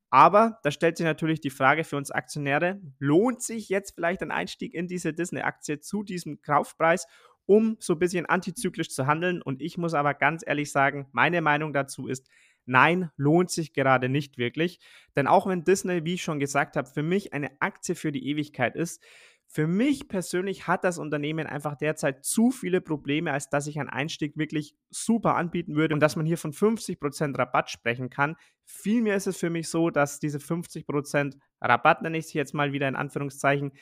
Aber 0.09 0.59
da 0.63 0.71
stellt 0.71 0.97
sich 0.97 1.05
natürlich 1.05 1.43
die 1.43 1.51
Frage 1.51 1.85
für 1.85 1.97
uns 1.99 2.11
Aktionäre, 2.11 2.81
lohnt 2.99 3.43
sich 3.43 3.69
jetzt 3.69 3.95
vielleicht 3.95 4.23
ein 4.23 4.31
Einstieg 4.31 4.73
in 4.73 4.89
diese 4.89 5.13
Disney-Aktie 5.13 5.81
zu 5.81 6.03
diesem 6.03 6.41
Kaufpreis 6.41 7.07
um 7.47 7.77
so 7.81 7.95
ein 7.95 7.99
bisschen 7.99 8.27
antizyklisch 8.27 8.91
zu 8.91 9.07
handeln. 9.07 9.41
Und 9.41 9.63
ich 9.63 9.79
muss 9.79 9.95
aber 9.95 10.15
ganz 10.15 10.43
ehrlich 10.47 10.71
sagen, 10.71 11.07
meine 11.13 11.41
Meinung 11.41 11.73
dazu 11.73 12.09
ist, 12.09 12.29
nein, 12.67 13.11
lohnt 13.17 13.51
sich 13.51 13.73
gerade 13.73 14.09
nicht 14.09 14.39
wirklich. 14.39 14.81
Denn 15.15 15.27
auch 15.27 15.47
wenn 15.47 15.65
Disney, 15.65 16.05
wie 16.05 16.15
ich 16.15 16.23
schon 16.23 16.41
gesagt 16.41 16.77
habe, 16.77 16.89
für 16.89 17.03
mich 17.03 17.33
eine 17.33 17.51
Aktie 17.61 17.95
für 17.95 18.13
die 18.13 18.29
Ewigkeit 18.29 18.77
ist, 18.77 19.03
für 19.49 19.69
mich 19.69 20.09
persönlich 20.09 20.67
hat 20.67 20.83
das 20.83 20.99
Unternehmen 20.99 21.47
einfach 21.47 21.77
derzeit 21.77 22.25
zu 22.25 22.51
viele 22.51 22.81
Probleme, 22.81 23.33
als 23.33 23.49
dass 23.49 23.69
ich 23.69 23.79
einen 23.79 23.89
Einstieg 23.89 24.37
wirklich 24.37 24.75
super 24.91 25.37
anbieten 25.37 25.77
würde 25.77 25.95
und 25.95 26.01
dass 26.01 26.17
man 26.17 26.27
hier 26.27 26.37
von 26.37 26.53
50% 26.53 27.39
Rabatt 27.39 27.71
sprechen 27.71 28.11
kann. 28.11 28.37
Vielmehr 28.65 29.15
ist 29.17 29.29
es 29.29 29.37
für 29.37 29.51
mich 29.51 29.69
so, 29.69 29.91
dass 29.91 30.19
diese 30.19 30.39
50% 30.39 31.37
Rabatt, 31.61 32.03
nenne 32.03 32.19
ich 32.19 32.27
es 32.27 32.33
jetzt 32.33 32.55
mal 32.55 32.73
wieder 32.73 32.89
in 32.89 32.97
Anführungszeichen, 32.97 33.73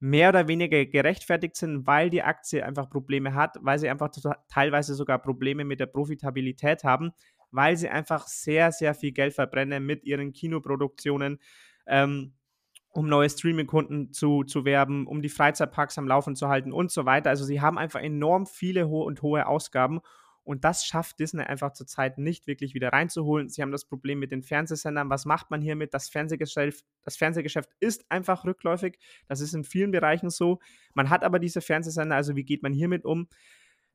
mehr 0.00 0.28
oder 0.28 0.46
weniger 0.46 0.84
gerechtfertigt 0.86 1.56
sind, 1.56 1.86
weil 1.86 2.10
die 2.10 2.22
Aktie 2.22 2.64
einfach 2.64 2.88
Probleme 2.88 3.34
hat, 3.34 3.56
weil 3.60 3.78
sie 3.78 3.88
einfach 3.88 4.10
teilweise 4.48 4.94
sogar 4.94 5.18
Probleme 5.18 5.64
mit 5.64 5.80
der 5.80 5.86
Profitabilität 5.86 6.84
haben, 6.84 7.10
weil 7.50 7.76
sie 7.76 7.88
einfach 7.88 8.26
sehr, 8.26 8.70
sehr 8.72 8.94
viel 8.94 9.12
Geld 9.12 9.34
verbrennen 9.34 9.84
mit 9.84 10.04
ihren 10.04 10.32
Kinoproduktionen, 10.32 11.38
ähm, 11.86 12.34
um 12.90 13.08
neue 13.08 13.28
Streaming-Kunden 13.28 14.12
zu, 14.12 14.44
zu 14.44 14.64
werben, 14.64 15.06
um 15.06 15.20
die 15.20 15.28
Freizeitparks 15.28 15.98
am 15.98 16.06
Laufen 16.06 16.36
zu 16.36 16.48
halten 16.48 16.72
und 16.72 16.90
so 16.90 17.04
weiter. 17.04 17.30
Also 17.30 17.44
sie 17.44 17.60
haben 17.60 17.78
einfach 17.78 18.00
enorm 18.00 18.46
viele 18.46 18.88
ho 18.88 19.02
und 19.02 19.22
hohe 19.22 19.46
Ausgaben 19.46 20.00
und 20.48 20.64
das 20.64 20.86
schafft 20.86 21.18
Disney 21.18 21.42
einfach 21.42 21.74
zurzeit 21.74 22.16
nicht 22.16 22.46
wirklich 22.46 22.72
wieder 22.72 22.88
reinzuholen. 22.88 23.50
Sie 23.50 23.60
haben 23.60 23.70
das 23.70 23.84
Problem 23.84 24.18
mit 24.18 24.32
den 24.32 24.42
Fernsehsendern. 24.42 25.10
Was 25.10 25.26
macht 25.26 25.50
man 25.50 25.60
hiermit? 25.60 25.92
Das 25.92 26.08
Fernsehgeschäft, 26.08 26.86
das 27.04 27.18
Fernsehgeschäft 27.18 27.68
ist 27.80 28.10
einfach 28.10 28.46
rückläufig. 28.46 28.98
Das 29.26 29.42
ist 29.42 29.52
in 29.52 29.62
vielen 29.62 29.90
Bereichen 29.90 30.30
so. 30.30 30.58
Man 30.94 31.10
hat 31.10 31.22
aber 31.22 31.38
diese 31.38 31.60
Fernsehsender, 31.60 32.16
also 32.16 32.34
wie 32.34 32.44
geht 32.44 32.62
man 32.62 32.72
hiermit 32.72 33.04
um? 33.04 33.28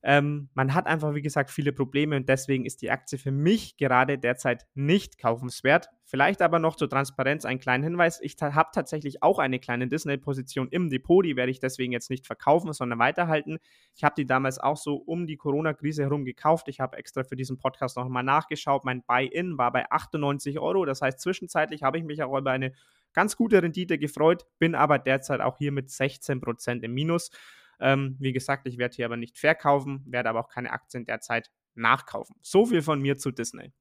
Ähm, 0.06 0.50
man 0.54 0.74
hat 0.74 0.86
einfach, 0.86 1.14
wie 1.14 1.22
gesagt, 1.22 1.50
viele 1.50 1.72
Probleme 1.72 2.18
und 2.18 2.28
deswegen 2.28 2.66
ist 2.66 2.82
die 2.82 2.92
Aktie 2.92 3.18
für 3.18 3.32
mich 3.32 3.78
gerade 3.78 4.18
derzeit 4.18 4.68
nicht 4.74 5.18
kaufenswert. 5.18 5.88
Vielleicht 6.04 6.42
aber 6.42 6.60
noch 6.60 6.76
zur 6.76 6.90
Transparenz 6.90 7.46
einen 7.46 7.62
kleinen 7.62 7.86
Hinweis. 7.86 8.20
Ich 8.22 8.36
ta 8.36 8.54
habe 8.54 8.70
tatsächlich 8.74 9.24
auch 9.24 9.40
eine 9.40 9.60
kleine 9.60 9.88
Disney-Position 9.88 10.68
im 10.72 10.90
Depot, 10.90 11.24
die 11.24 11.38
werde 11.38 11.52
ich 11.52 11.62
deswegen 11.62 11.94
jetzt 11.94 12.10
nicht 12.10 12.28
verkaufen, 12.28 12.74
sondern 12.74 13.00
weiterhalten. 13.00 13.60
Ich 13.96 14.04
habe 14.04 14.16
die 14.18 14.26
damals 14.26 14.60
auch 14.60 14.76
so 14.76 14.96
um 14.96 15.26
die 15.26 15.38
Corona-Krise 15.38 16.04
herum 16.04 16.26
gekauft. 16.26 16.68
Ich 16.68 16.82
habe 16.82 16.98
extra 16.98 17.24
für 17.24 17.38
diesen 17.38 17.58
Podcast 17.58 17.96
nochmal 17.96 18.24
nachgeschaut. 18.24 18.84
Mein 18.84 19.04
Buy-in 19.04 19.58
war 19.58 19.72
bei 19.72 19.90
98 19.90 20.60
Euro. 20.60 20.84
Das 20.84 21.02
heißt, 21.02 21.22
zwischenzeitlich 21.22 21.82
habe 21.82 21.98
ich 21.98 22.04
mich 22.04 22.22
auch 22.24 22.38
über 22.38 22.52
eine 22.52 22.74
ganz 23.14 23.38
gute 23.38 23.62
Rendite 23.64 23.98
gefreut, 23.98 24.46
bin 24.60 24.76
aber 24.76 25.00
derzeit 25.00 25.40
auch 25.40 25.58
hier 25.58 25.72
mit 25.72 25.90
16% 25.90 26.82
im 26.82 26.94
Minus. 26.94 27.32
Ähm, 27.80 28.16
wie 28.20 28.34
gesagt, 28.34 28.68
ich 28.68 28.78
werde 28.78 28.96
hier 28.96 29.06
aber 29.06 29.18
nicht 29.18 29.38
verkaufen, 29.38 30.04
werde 30.08 30.30
aber 30.30 30.40
auch 30.42 30.50
keine 30.50 30.72
Aktien 30.72 31.06
derzeit 31.06 31.52
nachkaufen. 31.76 32.36
So 32.42 32.66
viel 32.66 32.82
von 32.82 33.02
mir 33.02 33.18
zu 33.18 33.32
Disney. 33.32 33.74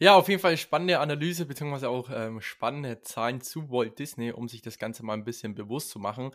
Ja, 0.00 0.14
auf 0.14 0.28
jeden 0.28 0.40
Fall 0.40 0.56
spannende 0.56 1.00
Analyse 1.00 1.44
beziehungsweise 1.44 1.88
auch 1.88 2.08
ähm, 2.12 2.40
spannende 2.40 3.00
Zahlen 3.00 3.40
zu 3.40 3.68
Walt 3.68 3.98
Disney, 3.98 4.30
um 4.30 4.48
sich 4.48 4.62
das 4.62 4.78
Ganze 4.78 5.04
mal 5.04 5.14
ein 5.14 5.24
bisschen 5.24 5.56
bewusst 5.56 5.90
zu 5.90 5.98
machen. 5.98 6.30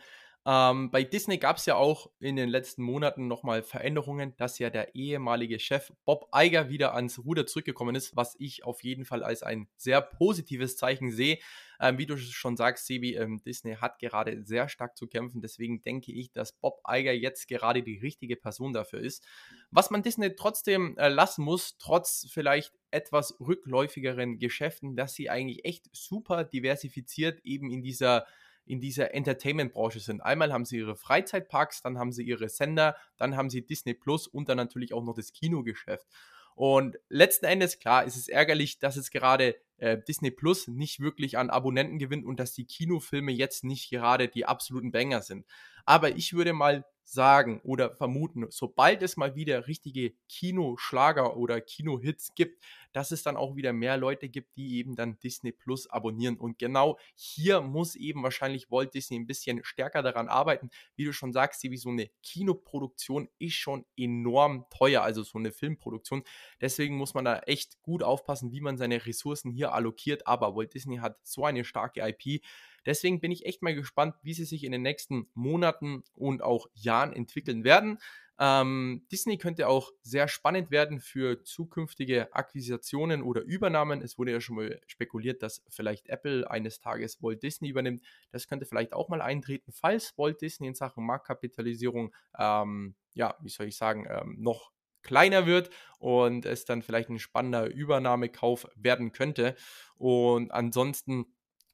Ähm, 0.45 0.91
bei 0.91 1.03
Disney 1.03 1.38
gab 1.38 1.55
es 1.55 1.65
ja 1.65 1.75
auch 1.75 2.09
in 2.19 2.35
den 2.35 2.50
letzten 2.50 2.83
Monaten 2.83 3.27
nochmal 3.27 3.63
Veränderungen, 3.63 4.35
dass 4.35 4.59
ja 4.59 4.69
der 4.69 4.93
ehemalige 4.93 5.57
Chef 5.57 5.93
Bob 6.03 6.27
Iger 6.35 6.69
wieder 6.69 6.93
ans 6.95 7.19
Ruder 7.19 7.45
zurückgekommen 7.45 7.95
ist, 7.95 8.17
was 8.17 8.35
ich 8.39 8.65
auf 8.65 8.83
jeden 8.83 9.05
Fall 9.05 9.23
als 9.23 9.41
ein 9.41 9.69
sehr 9.77 10.01
positives 10.01 10.75
Zeichen 10.75 11.12
sehe. 11.12 11.38
Ähm, 11.79 11.97
wie 11.97 12.05
du 12.05 12.17
schon 12.17 12.57
sagst, 12.57 12.88
Sebi, 12.88 13.15
ähm, 13.15 13.41
Disney 13.45 13.75
hat 13.75 14.00
gerade 14.00 14.43
sehr 14.43 14.67
stark 14.67 14.97
zu 14.97 15.07
kämpfen. 15.07 15.41
Deswegen 15.41 15.81
denke 15.81 16.12
ich, 16.12 16.33
dass 16.33 16.51
Bob 16.51 16.81
Iger 16.89 17.13
jetzt 17.13 17.47
gerade 17.47 17.81
die 17.81 18.00
richtige 18.00 18.35
Person 18.35 18.73
dafür 18.73 19.00
ist. 19.00 19.23
Was 19.71 19.91
man 19.91 20.03
Disney 20.03 20.35
trotzdem 20.35 20.97
äh, 20.97 21.07
lassen 21.07 21.45
muss, 21.45 21.77
trotz 21.77 22.27
vielleicht 22.29 22.73
etwas 22.91 23.39
rückläufigeren 23.39 24.39
Geschäften, 24.39 24.97
dass 24.97 25.13
sie 25.13 25.29
eigentlich 25.29 25.63
echt 25.63 25.89
super 25.93 26.43
diversifiziert 26.43 27.39
eben 27.45 27.71
in 27.71 27.81
dieser 27.81 28.25
in 28.65 28.79
dieser 28.79 29.13
Entertainment-Branche 29.13 30.00
sind. 30.00 30.22
Einmal 30.22 30.53
haben 30.53 30.65
sie 30.65 30.77
ihre 30.77 30.96
Freizeitparks, 30.96 31.82
dann 31.82 31.98
haben 31.98 32.12
sie 32.12 32.24
ihre 32.24 32.50
Sender, 32.50 32.96
dann 33.17 33.36
haben 33.36 33.50
sie 33.50 33.65
Disney 33.65 33.93
Plus 33.93 34.27
und 34.27 34.50
dann 34.50 34.58
natürlich 34.58 34.93
auch 34.93 35.03
noch 35.03 35.15
das 35.15 35.34
Kinogeschäft. 35.34 36.08
Und 36.55 36.98
letzten 37.10 37.46
Endes, 37.46 37.79
klar, 37.79 38.03
ist 38.03 38.15
es 38.15 38.27
ärgerlich, 38.27 38.77
dass 38.79 38.96
es 38.96 39.10
gerade 39.10 39.55
äh, 39.77 39.98
Disney 40.08 40.29
Plus 40.29 40.67
nicht 40.67 41.00
wirklich 41.00 41.38
an 41.38 41.50
Abonnenten 41.50 41.98
gewinnt 41.98 42.25
und 42.25 42.39
dass 42.39 42.53
die 42.53 42.65
Kinofilme 42.65 43.32
jetzt 43.32 43.63
nicht 43.63 43.89
gerade 43.89 44.27
die 44.27 44.46
absoluten 44.46 44.91
Banger 44.91 45.22
sind. 45.22 45.46
Aber 45.86 46.15
ich 46.15 46.34
würde 46.34 46.53
mal 46.53 46.86
sagen 47.03 47.60
oder 47.63 47.91
vermuten, 47.91 48.46
sobald 48.50 49.01
es 49.03 49.17
mal 49.17 49.36
wieder 49.36 49.67
richtige 49.67 50.13
Kinoschlager 50.29 51.36
oder 51.36 51.60
Kinohits 51.60 52.34
gibt, 52.36 52.63
dass 52.93 53.12
es 53.12 53.23
dann 53.23 53.35
auch 53.35 53.55
wieder 53.55 53.73
mehr 53.73 53.97
Leute 53.97 54.29
gibt, 54.29 54.55
die 54.55 54.77
eben 54.77 54.95
dann 54.95 55.19
Disney 55.19 55.51
Plus 55.51 55.89
abonnieren. 55.89 56.38
Und 56.38 56.59
genau 56.59 56.97
hier 57.15 57.62
muss 57.62 57.95
eben 57.95 58.23
wahrscheinlich 58.23 58.71
Walt 58.71 58.93
Disney 58.93 59.19
ein 59.19 59.27
bisschen 59.27 59.63
stärker 59.63 60.01
daran 60.01 60.29
arbeiten. 60.29 60.69
Wie 60.95 61.03
du 61.03 61.12
schon 61.12 61.33
sagst, 61.33 61.63
wie 61.63 61.77
so 61.77 61.89
eine 61.89 62.09
Kinoproduktion 62.21 63.29
ist 63.39 63.55
schon 63.55 63.85
enorm 63.97 64.65
teuer, 64.69 65.01
also 65.01 65.23
so 65.23 65.38
eine 65.38 65.51
Filmproduktion. 65.51 66.23
Deswegen 66.62 66.95
muss 66.95 67.13
man 67.13 67.25
da 67.25 67.39
echt 67.39 67.81
gut 67.81 68.03
aufpassen, 68.03 68.51
wie 68.51 68.62
man 68.62 68.77
seine 68.77 69.05
Ressourcen 69.05 69.51
hier 69.51 69.73
allokiert. 69.73 70.27
Aber 70.27 70.55
Walt 70.55 70.73
Disney 70.73 70.97
hat 70.97 71.17
so 71.23 71.45
eine 71.45 71.65
starke 71.65 72.01
IP, 72.01 72.43
Deswegen 72.85 73.21
bin 73.21 73.31
ich 73.31 73.45
echt 73.45 73.62
mal 73.62 73.73
gespannt, 73.73 74.15
wie 74.23 74.33
sie 74.33 74.45
sich 74.45 74.63
in 74.63 74.71
den 74.71 74.81
nächsten 74.81 75.27
Monaten 75.33 76.03
und 76.13 76.41
auch 76.41 76.67
Jahren 76.73 77.13
entwickeln 77.13 77.63
werden. 77.63 77.97
Ähm, 78.39 79.05
Disney 79.11 79.37
könnte 79.37 79.67
auch 79.67 79.91
sehr 80.01 80.27
spannend 80.27 80.71
werden 80.71 80.99
für 80.99 81.43
zukünftige 81.43 82.33
Akquisitionen 82.33 83.21
oder 83.21 83.41
Übernahmen. 83.41 84.01
Es 84.01 84.17
wurde 84.17 84.31
ja 84.31 84.41
schon 84.41 84.55
mal 84.55 84.81
spekuliert, 84.87 85.43
dass 85.43 85.63
vielleicht 85.69 86.07
Apple 86.09 86.49
eines 86.49 86.79
Tages 86.79 87.21
Walt 87.21 87.43
Disney 87.43 87.69
übernimmt. 87.69 88.03
Das 88.31 88.47
könnte 88.47 88.65
vielleicht 88.65 88.93
auch 88.93 89.09
mal 89.09 89.21
eintreten, 89.21 89.71
falls 89.71 90.17
Walt 90.17 90.41
Disney 90.41 90.67
in 90.67 90.75
Sachen 90.75 91.05
Marktkapitalisierung, 91.05 92.13
ähm, 92.37 92.95
ja, 93.13 93.35
wie 93.41 93.49
soll 93.49 93.67
ich 93.67 93.77
sagen, 93.77 94.07
ähm, 94.09 94.37
noch 94.39 94.71
kleiner 95.03 95.45
wird 95.45 95.69
und 95.99 96.45
es 96.45 96.65
dann 96.65 96.81
vielleicht 96.81 97.09
ein 97.09 97.19
spannender 97.19 97.67
Übernahmekauf 97.67 98.67
werden 98.75 99.11
könnte. 99.11 99.55
Und 99.95 100.51
ansonsten 100.51 101.25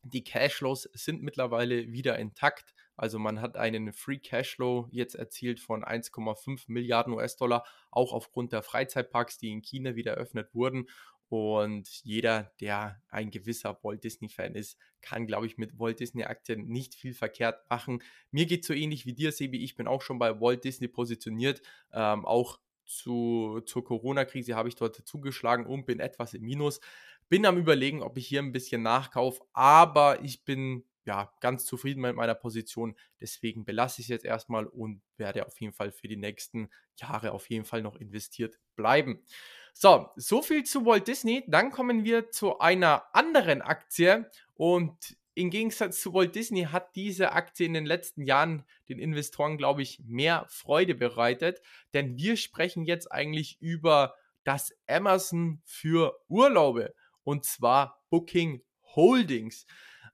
die 0.04 0.24
Cashflows 0.24 0.90
sind 0.94 1.22
mittlerweile 1.24 1.92
wieder 1.92 2.18
intakt. 2.18 2.74
Also 3.00 3.18
man 3.18 3.40
hat 3.40 3.56
einen 3.56 3.94
Free 3.94 4.18
Cashflow 4.18 4.90
jetzt 4.92 5.16
erzielt 5.16 5.62
von 5.62 5.86
1,5 5.86 6.66
Milliarden 6.68 7.14
US-Dollar, 7.14 7.64
auch 7.92 8.12
aufgrund 8.12 8.52
der 8.52 8.62
Freizeitparks, 8.62 9.38
die 9.38 9.52
in 9.52 9.62
China 9.62 9.96
wieder 9.96 10.16
eröffnet 10.16 10.54
wurden. 10.54 10.90
Und 11.30 11.88
jeder, 12.04 12.52
der 12.60 13.02
ein 13.08 13.32
gewisser 13.32 13.80
Walt 13.84 14.04
Disney-Fan 14.04 14.54
ist, 14.54 14.78
kann, 15.02 15.28
glaube 15.28 15.46
ich, 15.46 15.58
mit 15.58 15.80
Walt 15.80 16.02
Disney-Aktien 16.02 16.68
nicht 16.68 16.94
viel 16.94 17.14
verkehrt 17.14 17.70
machen. 17.70 18.04
Mir 18.32 18.46
geht 18.46 18.66
so 18.66 18.74
ähnlich 18.74 19.06
wie 19.06 19.14
dir, 19.14 19.32
Sebi. 19.32 19.64
Ich 19.64 19.76
bin 19.76 19.88
auch 19.88 20.02
schon 20.02 20.20
bei 20.20 20.42
Walt 20.42 20.66
Disney 20.66 20.90
positioniert. 20.90 21.62
Ähm, 21.94 22.26
auch 22.26 22.60
zu, 22.86 23.62
zur 23.66 23.86
Corona-Krise 23.86 24.56
habe 24.56 24.68
ich 24.68 24.76
dort 24.76 25.08
zugeschlagen 25.08 25.66
und 25.66 25.86
bin 25.86 26.02
etwas 26.02 26.34
im 26.34 26.42
Minus. 26.42 26.82
Bin 27.30 27.46
am 27.46 27.58
Überlegen, 27.58 28.02
ob 28.02 28.18
ich 28.18 28.28
hier 28.28 28.42
ein 28.42 28.52
bisschen 28.52 28.82
nachkaufe, 28.82 29.42
aber 29.54 30.22
ich 30.22 30.44
bin 30.44 30.84
ja 31.10 31.34
ganz 31.42 31.66
zufrieden 31.66 32.02
mit 32.02 32.16
meiner 32.16 32.36
Position. 32.36 32.96
Deswegen 33.20 33.66
belasse 33.66 34.02
ich 34.02 34.06
es 34.06 34.10
jetzt 34.10 34.26
erstmal 34.26 34.66
und 34.68 35.02
werde 35.18 35.46
auf 35.46 35.60
jeden 35.60 35.74
Fall 35.74 35.92
für 35.92 36.08
die 36.08 36.18
nächsten 36.18 36.70
Jahre 36.96 37.32
auf 37.32 37.50
jeden 37.50 37.66
Fall 37.66 37.82
noch 37.82 37.96
investiert 37.96 38.60
bleiben. 38.76 39.24
So, 39.74 40.10
so 40.16 40.42
viel 40.42 40.64
zu 40.64 40.86
Walt 40.86 41.08
Disney. 41.08 41.44
Dann 41.48 41.72
kommen 41.72 42.04
wir 42.04 42.30
zu 42.30 42.60
einer 42.60 43.04
anderen 43.14 43.62
Aktie 43.62 44.30
und 44.54 45.18
im 45.34 45.50
Gegensatz 45.50 46.02
zu 46.02 46.14
Walt 46.14 46.36
Disney 46.36 46.64
hat 46.64 46.96
diese 46.96 47.32
Aktie 47.32 47.66
in 47.66 47.74
den 47.74 47.86
letzten 47.86 48.24
Jahren 48.24 48.66
den 48.90 49.00
Investoren, 49.00 49.58
glaube 49.58 49.82
ich, 49.82 50.02
mehr 50.06 50.46
Freude 50.50 50.96
bereitet, 50.96 51.62
denn 51.94 52.18
wir 52.18 52.36
sprechen 52.36 52.84
jetzt 52.84 53.12
eigentlich 53.12 53.60
über 53.62 54.16
das 54.44 54.76
Amazon 54.86 55.62
für 55.64 56.20
Urlaube 56.28 56.94
und 57.24 57.46
zwar 57.46 58.04
Booking 58.10 58.62
Holdings. 58.96 59.66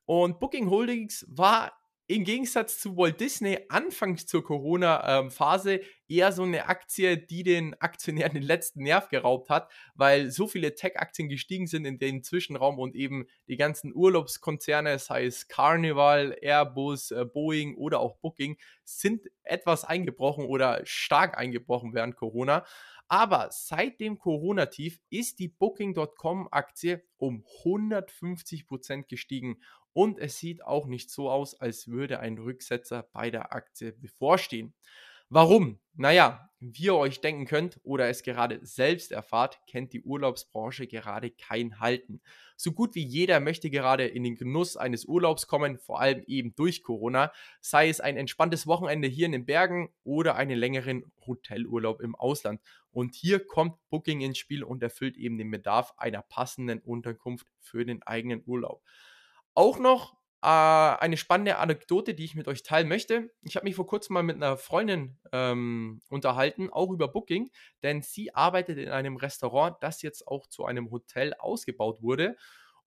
Und 0.05 0.39
Booking 0.39 0.69
Holdings 0.69 1.25
war 1.29 1.73
im 2.07 2.23
Gegensatz 2.23 2.79
zu 2.79 2.95
Walt 2.97 3.19
Disney 3.19 3.57
anfangs 3.69 4.27
zur 4.27 4.43
Corona-Phase 4.43 5.81
eher 6.07 6.31
so 6.31 6.43
eine 6.43 6.67
Aktie, 6.67 7.17
die 7.17 7.41
den 7.41 7.73
Aktionären 7.81 8.35
den 8.35 8.43
letzten 8.43 8.83
Nerv 8.83 9.09
geraubt 9.09 9.49
hat, 9.49 9.71
weil 9.95 10.29
so 10.29 10.45
viele 10.45 10.75
Tech-Aktien 10.75 11.29
gestiegen 11.29 11.65
sind 11.65 11.85
in 11.85 11.97
den 11.97 12.21
Zwischenraum 12.21 12.77
und 12.77 12.93
eben 12.93 13.25
die 13.47 13.57
ganzen 13.57 13.91
Urlaubskonzerne, 13.95 14.99
sei 14.99 15.25
es 15.25 15.47
Carnival, 15.47 16.37
Airbus, 16.39 17.09
äh, 17.09 17.25
Boeing 17.25 17.75
oder 17.75 17.99
auch 18.01 18.17
Booking, 18.17 18.57
sind 18.83 19.25
etwas 19.41 19.83
eingebrochen 19.83 20.45
oder 20.45 20.81
stark 20.83 21.35
eingebrochen 21.35 21.95
während 21.95 22.15
Corona. 22.17 22.65
Aber 23.07 23.49
seit 23.51 23.99
dem 23.99 24.17
Corona-Tief 24.17 24.99
ist 25.09 25.37
die 25.39 25.47
Booking.com-Aktie 25.47 27.03
um 27.17 27.43
150% 27.63 29.07
gestiegen 29.07 29.57
und 29.95 30.19
es 30.19 30.37
sieht 30.37 30.61
auch 30.65 30.87
nicht 30.87 31.09
so 31.09 31.29
aus, 31.29 31.55
als 31.55 31.87
würde 31.87 32.19
ein 32.19 32.37
Rücksetzer 32.37 33.07
bei 33.13 33.31
der 33.31 33.53
Aktie 33.53 33.93
bevorstehen. 33.93 34.73
Warum? 35.29 35.79
Naja, 35.93 36.49
wie 36.59 36.83
ihr 36.83 36.95
euch 36.95 37.21
denken 37.21 37.45
könnt 37.45 37.79
oder 37.83 38.09
es 38.09 38.21
gerade 38.21 38.59
selbst 38.61 39.13
erfahrt, 39.13 39.57
kennt 39.67 39.93
die 39.93 40.01
Urlaubsbranche 40.01 40.85
gerade 40.85 41.31
kein 41.31 41.79
Halten. 41.79 42.21
So 42.57 42.73
gut 42.73 42.93
wie 42.93 43.05
jeder 43.05 43.39
möchte 43.39 43.69
gerade 43.69 44.05
in 44.05 44.23
den 44.25 44.35
Genuss 44.35 44.75
eines 44.75 45.05
Urlaubs 45.05 45.47
kommen, 45.47 45.77
vor 45.77 46.01
allem 46.01 46.23
eben 46.27 46.53
durch 46.55 46.83
Corona, 46.83 47.31
sei 47.61 47.87
es 47.87 48.01
ein 48.01 48.17
entspanntes 48.17 48.67
Wochenende 48.67 49.07
hier 49.07 49.27
in 49.27 49.31
den 49.31 49.45
Bergen 49.45 49.93
oder 50.03 50.35
einen 50.35 50.59
längeren 50.59 51.05
Hotelurlaub 51.25 52.01
im 52.01 52.15
Ausland. 52.15 52.59
Und 52.91 53.15
hier 53.15 53.39
kommt 53.45 53.77
Booking 53.89 54.19
ins 54.19 54.39
Spiel 54.39 54.63
und 54.65 54.83
erfüllt 54.83 55.15
eben 55.15 55.37
den 55.37 55.51
Bedarf 55.51 55.93
einer 55.95 56.21
passenden 56.21 56.79
Unterkunft 56.79 57.47
für 57.61 57.85
den 57.85 58.03
eigenen 58.03 58.43
Urlaub. 58.45 58.83
Auch 59.55 59.79
noch 59.79 60.13
äh, 60.41 60.47
eine 60.47 61.17
spannende 61.17 61.57
Anekdote, 61.57 62.13
die 62.13 62.25
ich 62.25 62.35
mit 62.35 62.47
euch 62.47 62.63
teilen 62.63 62.87
möchte. 62.87 63.31
Ich 63.41 63.55
habe 63.55 63.63
mich 63.65 63.75
vor 63.75 63.87
kurzem 63.87 64.13
mal 64.13 64.23
mit 64.23 64.35
einer 64.35 64.57
Freundin 64.57 65.17
ähm, 65.31 66.01
unterhalten, 66.09 66.69
auch 66.69 66.91
über 66.91 67.07
Booking, 67.07 67.49
denn 67.83 68.01
sie 68.01 68.35
arbeitet 68.35 68.77
in 68.77 68.89
einem 68.89 69.15
Restaurant, 69.17 69.77
das 69.81 70.01
jetzt 70.01 70.27
auch 70.27 70.47
zu 70.47 70.65
einem 70.65 70.91
Hotel 70.91 71.33
ausgebaut 71.39 72.01
wurde. 72.01 72.35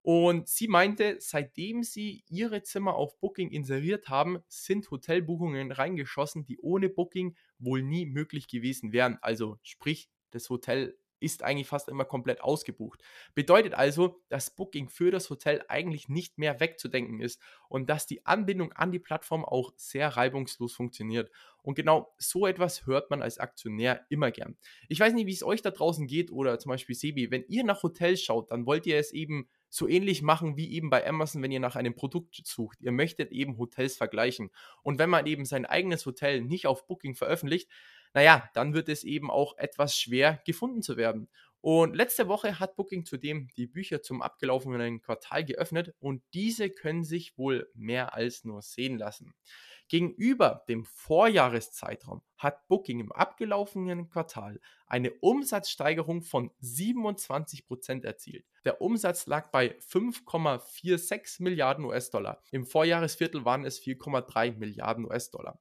Und 0.02 0.48
sie 0.48 0.68
meinte, 0.68 1.16
seitdem 1.18 1.82
sie 1.82 2.22
ihre 2.28 2.62
Zimmer 2.62 2.94
auf 2.94 3.18
Booking 3.18 3.50
inseriert 3.50 4.08
haben, 4.08 4.38
sind 4.48 4.90
Hotelbuchungen 4.90 5.72
reingeschossen, 5.72 6.44
die 6.44 6.58
ohne 6.60 6.88
Booking 6.88 7.37
wohl 7.58 7.82
nie 7.82 8.06
möglich 8.06 8.46
gewesen 8.48 8.92
wären. 8.92 9.18
Also 9.20 9.58
sprich, 9.62 10.08
das 10.30 10.48
Hotel 10.48 10.96
ist 11.20 11.42
eigentlich 11.42 11.66
fast 11.66 11.88
immer 11.88 12.04
komplett 12.04 12.40
ausgebucht. 12.40 13.02
Bedeutet 13.34 13.75
also, 13.75 14.22
dass 14.28 14.50
Booking 14.50 14.88
für 14.88 15.10
das 15.10 15.30
Hotel 15.30 15.64
eigentlich 15.68 16.08
nicht 16.08 16.38
mehr 16.38 16.60
wegzudenken 16.60 17.20
ist 17.20 17.40
und 17.68 17.88
dass 17.90 18.06
die 18.06 18.26
Anbindung 18.26 18.72
an 18.72 18.92
die 18.92 18.98
Plattform 18.98 19.44
auch 19.44 19.72
sehr 19.76 20.08
reibungslos 20.08 20.75
funktioniert. 20.75 21.30
Und 21.62 21.75
genau 21.75 22.14
so 22.18 22.46
etwas 22.46 22.87
hört 22.87 23.10
man 23.10 23.20
als 23.20 23.38
Aktionär 23.38 24.06
immer 24.08 24.30
gern. 24.30 24.56
Ich 24.88 25.00
weiß 25.00 25.12
nicht, 25.12 25.26
wie 25.26 25.32
es 25.32 25.42
euch 25.42 25.60
da 25.60 25.70
draußen 25.70 26.06
geht 26.06 26.30
oder 26.30 26.58
zum 26.58 26.70
Beispiel 26.70 26.94
Sebi, 26.94 27.30
wenn 27.30 27.44
ihr 27.48 27.64
nach 27.64 27.82
Hotels 27.82 28.22
schaut, 28.22 28.50
dann 28.50 28.64
wollt 28.64 28.87
ihr 28.87 28.98
es 28.98 29.12
eben 29.12 29.48
so 29.68 29.87
ähnlich 29.87 30.22
machen 30.22 30.56
wie 30.56 30.72
eben 30.72 30.88
bei 30.88 31.06
Amazon, 31.06 31.42
wenn 31.42 31.52
ihr 31.52 31.60
nach 31.60 31.76
einem 31.76 31.94
Produkt 31.94 32.40
sucht. 32.44 32.80
Ihr 32.80 32.92
möchtet 32.92 33.32
eben 33.32 33.58
Hotels 33.58 33.96
vergleichen. 33.96 34.50
Und 34.82 34.98
wenn 34.98 35.10
man 35.10 35.26
eben 35.26 35.44
sein 35.44 35.66
eigenes 35.66 36.06
Hotel 36.06 36.40
nicht 36.40 36.66
auf 36.66 36.87
Booking 36.87 37.14
veröffentlicht, 37.14 37.68
naja, 38.14 38.48
dann 38.54 38.74
wird 38.74 38.88
es 38.88 39.04
eben 39.04 39.30
auch 39.30 39.56
etwas 39.58 39.96
schwer 39.96 40.40
gefunden 40.44 40.82
zu 40.82 40.96
werden. 40.96 41.28
Und 41.60 41.96
letzte 41.96 42.28
Woche 42.28 42.60
hat 42.60 42.76
Booking 42.76 43.04
zudem 43.04 43.48
die 43.56 43.66
Bücher 43.66 44.00
zum 44.00 44.22
abgelaufenen 44.22 45.00
Quartal 45.00 45.44
geöffnet 45.44 45.94
und 45.98 46.22
diese 46.32 46.70
können 46.70 47.02
sich 47.02 47.36
wohl 47.36 47.68
mehr 47.74 48.14
als 48.14 48.44
nur 48.44 48.62
sehen 48.62 48.96
lassen. 48.96 49.34
Gegenüber 49.88 50.64
dem 50.68 50.84
Vorjahreszeitraum 50.84 52.22
hat 52.36 52.68
Booking 52.68 53.00
im 53.00 53.10
abgelaufenen 53.10 54.08
Quartal 54.08 54.60
eine 54.86 55.10
Umsatzsteigerung 55.12 56.22
von 56.22 56.50
27% 56.62 58.04
erzielt. 58.04 58.44
Der 58.66 58.82
Umsatz 58.82 59.26
lag 59.26 59.50
bei 59.50 59.78
5,46 59.78 61.42
Milliarden 61.42 61.86
US-Dollar. 61.86 62.42
Im 62.50 62.66
Vorjahresviertel 62.66 63.46
waren 63.46 63.64
es 63.64 63.80
4,3 63.80 64.58
Milliarden 64.58 65.06
US-Dollar. 65.06 65.58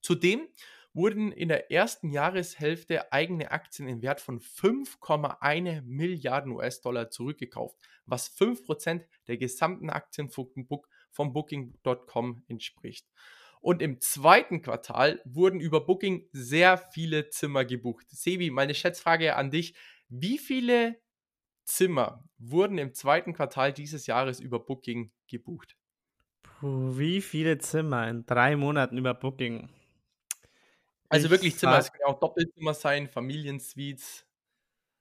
Zudem 0.00 0.48
wurden 0.94 1.32
in 1.32 1.48
der 1.48 1.70
ersten 1.70 2.08
Jahreshälfte 2.10 3.12
eigene 3.12 3.50
Aktien 3.50 3.88
im 3.88 4.00
Wert 4.00 4.20
von 4.20 4.40
5,1 4.40 5.82
Milliarden 5.82 6.52
US-Dollar 6.52 7.10
zurückgekauft, 7.10 7.76
was 8.06 8.34
5% 8.34 9.04
der 9.26 9.36
gesamten 9.36 9.90
Aktien 9.90 10.30
von 10.30 11.32
Booking.com 11.32 12.44
entspricht. 12.46 13.06
Und 13.60 13.82
im 13.82 14.00
zweiten 14.00 14.62
Quartal 14.62 15.20
wurden 15.24 15.58
über 15.58 15.84
Booking 15.84 16.28
sehr 16.32 16.78
viele 16.78 17.30
Zimmer 17.30 17.64
gebucht. 17.64 18.06
Sebi, 18.10 18.50
meine 18.50 18.74
Schätzfrage 18.74 19.36
an 19.36 19.50
dich. 19.50 19.74
Wie 20.08 20.38
viele 20.38 21.00
Zimmer 21.64 22.22
wurden 22.36 22.76
im 22.76 22.92
zweiten 22.92 23.32
Quartal 23.32 23.72
dieses 23.72 24.06
Jahres 24.06 24.38
über 24.38 24.60
Booking 24.60 25.12
gebucht? 25.28 25.76
Puh, 26.42 26.98
wie 26.98 27.22
viele 27.22 27.56
Zimmer 27.58 28.06
in 28.08 28.26
drei 28.26 28.54
Monaten 28.54 28.98
über 28.98 29.14
Booking? 29.14 29.70
Also 31.08 31.26
ich 31.26 31.30
wirklich 31.30 31.56
Zimmer, 31.56 31.78
es 31.78 31.92
können 31.92 32.04
auch 32.06 32.18
Doppelzimmer 32.18 32.74
sein, 32.74 33.08
Familiensuites. 33.08 34.26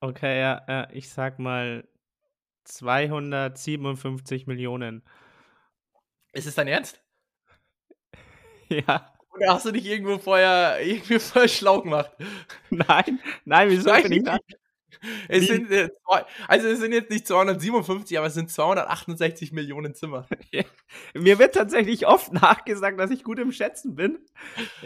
Okay, 0.02 0.40
ja, 0.40 0.64
ja, 0.68 0.88
ich 0.92 1.10
sag 1.10 1.40
mal 1.40 1.88
257 2.66 4.48
Millionen. 4.48 5.04
Ist 6.34 6.48
es 6.48 6.56
dein 6.56 6.68
Ernst? 6.68 7.02
Ja. 8.70 9.14
Oder 9.36 9.54
hast 9.54 9.66
du 9.66 9.72
dich 9.72 9.86
irgendwo 9.86 10.18
vorher 10.18 10.80
irgendwie 10.84 11.20
voll 11.20 11.50
schlau 11.50 11.82
gemacht? 11.82 12.12
Nein, 12.70 13.20
nein, 13.46 13.70
wieso 13.70 13.92
bin 13.92 14.12
ich 14.12 14.24
da? 14.24 14.38
Es 15.28 15.48
sind, 15.48 15.72
äh, 15.72 15.90
also 16.48 16.68
es 16.68 16.80
sind 16.80 16.94
jetzt 16.94 17.10
nicht 17.10 17.28
257, 17.28 18.18
aber 18.18 18.28
es 18.28 18.34
sind 18.34 18.50
268 18.50 19.52
Millionen 19.52 19.96
Zimmer. 19.96 20.28
Ja. 20.52 20.64
Mir 21.16 21.40
wird 21.40 21.56
tatsächlich 21.56 22.06
oft 22.06 22.32
nachgesagt, 22.34 23.00
dass 23.00 23.10
ich 23.10 23.24
gut 23.24 23.40
im 23.40 23.52
Schätzen 23.52 23.96
bin. 23.96 24.20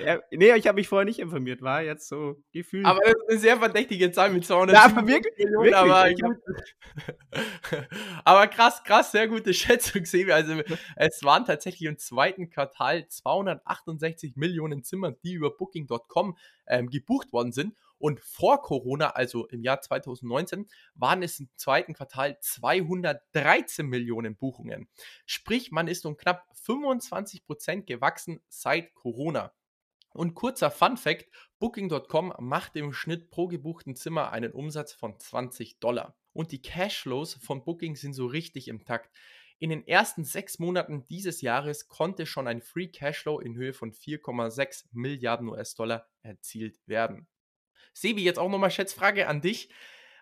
Ja, 0.01 0.19
nee, 0.31 0.53
ich 0.55 0.65
habe 0.65 0.77
mich 0.77 0.87
vorher 0.87 1.03
nicht 1.03 1.19
informiert, 1.19 1.61
war 1.61 1.81
jetzt 1.81 2.07
so 2.07 2.41
gefühlt. 2.53 2.85
Aber 2.85 3.01
das 3.01 3.13
ist 3.13 3.29
eine 3.29 3.39
sehr 3.39 3.57
verdächtige 3.57 4.11
Zahl 4.11 4.29
mit 4.29 4.45
257 4.45 5.07
wirklich, 5.07 5.45
Millionen. 5.45 5.73
aber, 5.73 6.09
aber 8.23 8.47
krass, 8.47 8.81
krass, 8.85 9.11
sehr 9.11 9.27
gute 9.27 9.53
Schätzung, 9.53 10.05
Sebi. 10.05 10.31
Also 10.31 10.61
es 10.95 11.23
waren 11.23 11.43
tatsächlich 11.43 11.89
im 11.89 11.97
zweiten 11.97 12.49
Quartal 12.49 13.07
268 13.07 14.37
Millionen 14.37 14.83
Zimmer, 14.83 15.11
die 15.11 15.33
über 15.33 15.51
Booking.com 15.51 16.37
ähm, 16.67 16.89
gebucht 16.89 17.33
worden 17.33 17.51
sind. 17.51 17.75
Und 17.99 18.19
vor 18.19 18.61
Corona, 18.61 19.11
also 19.11 19.47
im 19.47 19.63
Jahr 19.63 19.81
2019, 19.81 20.67
waren 20.95 21.23
es 21.23 21.39
im 21.39 21.49
zweiten 21.55 21.93
Quartal 21.93 22.37
213 22.39 23.87
Millionen 23.87 24.35
Buchungen. 24.35 24.87
Sprich, 25.25 25.71
man 25.71 25.87
ist 25.87 26.05
um 26.05 26.17
knapp 26.17 26.45
25 26.53 27.45
Prozent 27.45 27.87
gewachsen 27.87 28.39
seit 28.47 28.93
Corona. 28.93 29.53
Und 30.13 30.33
kurzer 30.33 30.71
Fun 30.71 30.97
Fact: 30.97 31.27
Booking.com 31.59 32.33
macht 32.39 32.75
im 32.75 32.93
Schnitt 32.93 33.29
pro 33.29 33.47
gebuchten 33.47 33.95
Zimmer 33.95 34.31
einen 34.31 34.51
Umsatz 34.51 34.93
von 34.93 35.19
20 35.19 35.79
Dollar. 35.79 36.15
Und 36.33 36.51
die 36.51 36.61
Cashflows 36.61 37.35
von 37.35 37.63
Booking 37.63 37.95
sind 37.95 38.13
so 38.13 38.25
richtig 38.25 38.67
im 38.67 38.83
Takt. 38.83 39.11
In 39.59 39.71
den 39.71 39.87
ersten 39.87 40.23
sechs 40.23 40.59
Monaten 40.59 41.07
dieses 41.07 41.41
Jahres 41.41 41.87
konnte 41.87 42.27
schon 42.27 42.47
ein 42.47 42.61
Free 42.61 42.87
Cashflow 42.87 43.39
in 43.39 43.55
Höhe 43.55 43.73
von 43.73 43.91
4,6 43.91 44.85
Milliarden 44.91 45.49
US-Dollar 45.49 46.07
erzielt 46.21 46.79
werden. 46.87 47.27
Sebi, 48.01 48.23
jetzt 48.23 48.39
auch 48.39 48.49
nochmal 48.49 48.71
Schätzfrage 48.71 49.27
an 49.27 49.41
dich. 49.41 49.69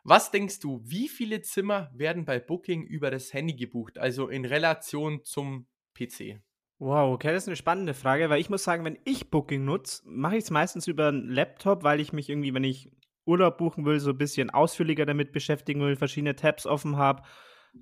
Was 0.03 0.31
denkst 0.31 0.59
du, 0.59 0.81
wie 0.83 1.07
viele 1.09 1.41
Zimmer 1.41 1.89
werden 1.93 2.25
bei 2.25 2.39
Booking 2.39 2.83
über 2.83 3.09
das 3.09 3.33
Handy 3.33 3.55
gebucht, 3.55 3.97
also 3.97 4.27
in 4.27 4.45
Relation 4.45 5.23
zum 5.23 5.67
PC? 5.95 6.41
Wow, 6.77 7.13
okay, 7.13 7.31
das 7.31 7.43
ist 7.43 7.47
eine 7.47 7.55
spannende 7.55 7.93
Frage, 7.93 8.29
weil 8.29 8.41
ich 8.41 8.49
muss 8.49 8.63
sagen, 8.63 8.83
wenn 8.83 8.99
ich 9.05 9.31
Booking 9.31 9.63
nutze, 9.63 10.03
mache 10.05 10.35
ich 10.35 10.43
es 10.43 10.51
meistens 10.51 10.87
über 10.87 11.07
einen 11.07 11.29
Laptop, 11.29 11.83
weil 11.83 12.01
ich 12.01 12.11
mich 12.11 12.29
irgendwie, 12.29 12.53
wenn 12.53 12.65
ich 12.65 12.91
Urlaub 13.25 13.57
buchen 13.57 13.85
will, 13.85 13.99
so 13.99 14.11
ein 14.11 14.17
bisschen 14.17 14.49
ausführlicher 14.49 15.05
damit 15.05 15.31
beschäftigen 15.31 15.81
will, 15.81 15.95
verschiedene 15.95 16.35
Tabs 16.35 16.65
offen 16.65 16.97
habe. 16.97 17.23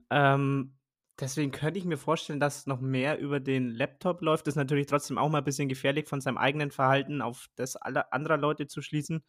Ähm, 0.10 0.78
deswegen 1.20 1.52
könnte 1.52 1.80
ich 1.80 1.86
mir 1.86 1.98
vorstellen, 1.98 2.40
dass 2.40 2.68
noch 2.68 2.80
mehr 2.80 3.20
über 3.20 3.40
den 3.40 3.70
Laptop 3.70 4.22
läuft. 4.22 4.48
Das 4.48 4.54
ist 4.54 4.58
natürlich 4.58 4.88
trotzdem 4.88 5.18
auch 5.18 5.30
mal 5.30 5.40
ein 5.40 5.44
bisschen 5.44 5.70
gefährlich, 5.70 6.08
von 6.08 6.22
seinem 6.22 6.38
eigenen 6.38 6.72
Verhalten 6.72 7.22
auf 7.22 7.48
das 7.56 7.76
aller 7.76 8.14
anderer 8.14 8.38
Leute 8.38 8.68
zu 8.68 8.82
schließen. 8.82 9.24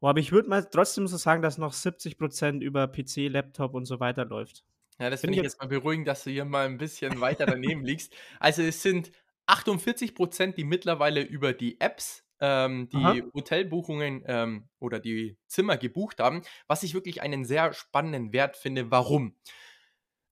Oh, 0.00 0.08
aber 0.08 0.20
ich 0.20 0.32
würde 0.32 0.48
mal 0.48 0.64
trotzdem 0.64 1.06
so 1.06 1.16
sagen, 1.16 1.42
dass 1.42 1.58
noch 1.58 1.72
70% 1.72 2.60
über 2.60 2.86
PC, 2.86 3.28
Laptop 3.28 3.74
und 3.74 3.84
so 3.84 3.98
weiter 4.00 4.24
läuft. 4.24 4.64
Ja, 5.00 5.10
das 5.10 5.20
finde 5.20 5.34
ich 5.34 5.38
ich 5.38 5.44
jetzt 5.44 5.60
mal 5.60 5.66
beruhigend, 5.66 6.08
dass 6.08 6.24
du 6.24 6.30
hier 6.30 6.44
mal 6.44 6.66
ein 6.66 6.78
bisschen 6.78 7.20
weiter 7.20 7.46
daneben 7.46 7.84
liegst. 7.84 8.14
Also 8.40 8.62
es 8.62 8.82
sind 8.82 9.12
48 9.46 10.14
Prozent, 10.14 10.56
die 10.56 10.64
mittlerweile 10.64 11.22
über 11.22 11.52
die 11.52 11.80
Apps 11.80 12.24
ähm, 12.40 12.88
die 12.90 12.96
Aha. 12.96 13.16
Hotelbuchungen 13.34 14.22
ähm, 14.26 14.68
oder 14.78 15.00
die 15.00 15.36
Zimmer 15.46 15.76
gebucht 15.76 16.20
haben, 16.20 16.42
was 16.66 16.82
ich 16.82 16.94
wirklich 16.94 17.22
einen 17.22 17.44
sehr 17.44 17.72
spannenden 17.72 18.32
Wert 18.32 18.56
finde. 18.56 18.90
Warum? 18.90 19.34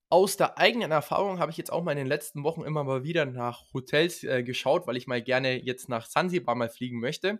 Aus 0.09 0.37
der 0.37 0.57
eigenen 0.57 0.91
Erfahrung 0.91 1.39
habe 1.39 1.51
ich 1.51 1.57
jetzt 1.57 1.71
auch 1.71 1.83
mal 1.83 1.91
in 1.91 1.97
den 1.97 2.07
letzten 2.07 2.43
Wochen 2.43 2.61
immer 2.61 2.85
mal 2.85 3.03
wieder 3.03 3.25
nach 3.25 3.73
Hotels 3.73 4.23
äh, 4.23 4.41
geschaut, 4.43 4.87
weil 4.87 4.95
ich 4.95 5.07
mal 5.07 5.21
gerne 5.21 5.61
jetzt 5.61 5.89
nach 5.89 6.05
Sansibar 6.05 6.55
mal 6.55 6.69
fliegen 6.69 6.99
möchte. 6.99 7.39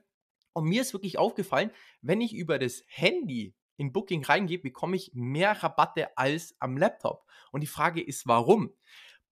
Und 0.57 0.65
mir 0.65 0.81
ist 0.81 0.93
wirklich 0.93 1.19
aufgefallen, 1.19 1.69
wenn 2.01 2.19
ich 2.19 2.33
über 2.33 2.57
das 2.57 2.83
Handy 2.87 3.53
in 3.75 3.93
Booking 3.93 4.25
reingehe, 4.25 4.57
bekomme 4.57 4.95
ich 4.95 5.11
mehr 5.13 5.51
Rabatte 5.51 6.17
als 6.17 6.55
am 6.59 6.77
Laptop. 6.77 7.27
Und 7.51 7.61
die 7.61 7.67
Frage 7.67 8.01
ist, 8.01 8.25
warum? 8.25 8.73